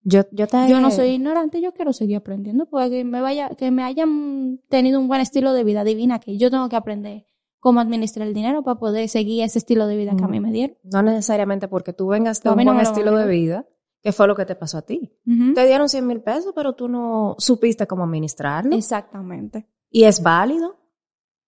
[0.05, 3.49] Yo, yo, te, yo no soy ignorante, yo quiero seguir aprendiendo, porque que me vaya,
[3.51, 7.27] que me hayan tenido un buen estilo de vida divina, que yo tengo que aprender
[7.61, 10.53] cómo administrar el dinero para poder seguir ese estilo de vida que a mí me
[10.53, 10.77] dieron.
[10.85, 13.67] No necesariamente porque tú vengas de A un no buen estilo de vida,
[14.03, 15.13] que fue lo que te pasó a ti.
[15.55, 18.77] Te dieron 100 mil pesos, pero tú no supiste cómo administrarlo.
[18.77, 19.67] Exactamente.
[19.91, 20.77] y es válido.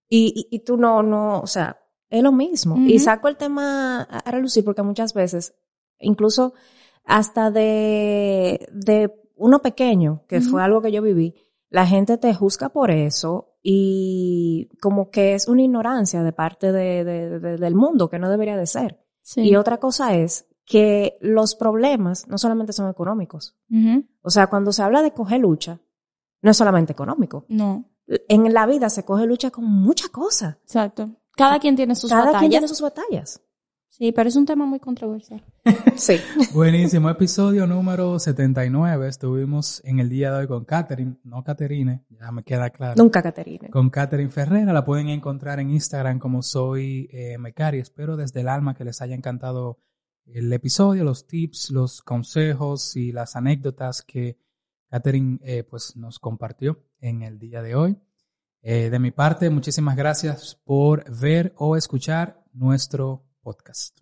[0.09, 1.79] Y, y, y tú no, no, o sea,
[2.11, 2.77] es lo mismo.
[2.79, 5.55] Y saco el tema a relucir porque muchas veces,
[5.99, 6.55] incluso
[7.05, 11.35] hasta de, de uno pequeño, que fue algo que yo viví,
[11.71, 17.05] la gente te juzga por eso y como que es una ignorancia de parte de,
[17.05, 18.99] de- de- del mundo que no debería de ser.
[19.21, 19.43] Sí.
[19.43, 23.57] Y otra cosa es que los problemas no solamente son económicos.
[24.23, 25.81] O sea, cuando se habla de coger lucha,
[26.41, 30.57] no es solamente económico No, en la vida se coge lucha con muchas cosas.
[30.63, 31.11] exacto.
[31.37, 32.41] Cada quien tiene sus Cada batallas.
[32.41, 33.43] quien tiene sus batallas.
[33.99, 35.45] Sí, pero es un tema muy controversial.
[35.97, 36.15] Sí.
[36.55, 39.09] Buenísimo, episodio número 79.
[39.09, 42.95] Estuvimos en el día de hoy con Catherine, no Caterine, ya me queda claro.
[42.97, 43.69] Nunca, Caterina.
[43.71, 47.81] Con Catherine Ferrera, la pueden encontrar en Instagram como soy eh, Mecari.
[47.81, 49.81] Espero desde el alma que les haya encantado
[50.25, 54.39] el episodio, los tips, los consejos y las anécdotas que
[54.89, 57.99] Catherine eh, pues, nos compartió en el día de hoy.
[58.63, 63.99] Eh, de mi parte, muchísimas gracias por ver o escuchar nuestro podcast.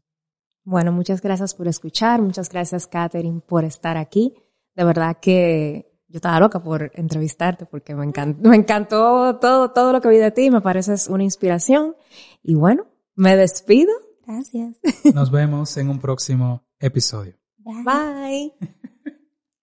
[0.64, 2.20] Bueno, muchas gracias por escuchar.
[2.20, 4.34] Muchas gracias, Katherine, por estar aquí.
[4.74, 9.92] De verdad que yo estaba loca por entrevistarte porque me encantó, me encantó todo, todo
[9.92, 10.50] lo que vi de ti.
[10.50, 11.96] Me pareces una inspiración.
[12.42, 13.92] Y bueno, me despido.
[14.26, 14.76] Gracias.
[15.14, 17.34] Nos vemos en un próximo episodio.
[17.58, 17.84] Bye.
[17.84, 18.72] Bye.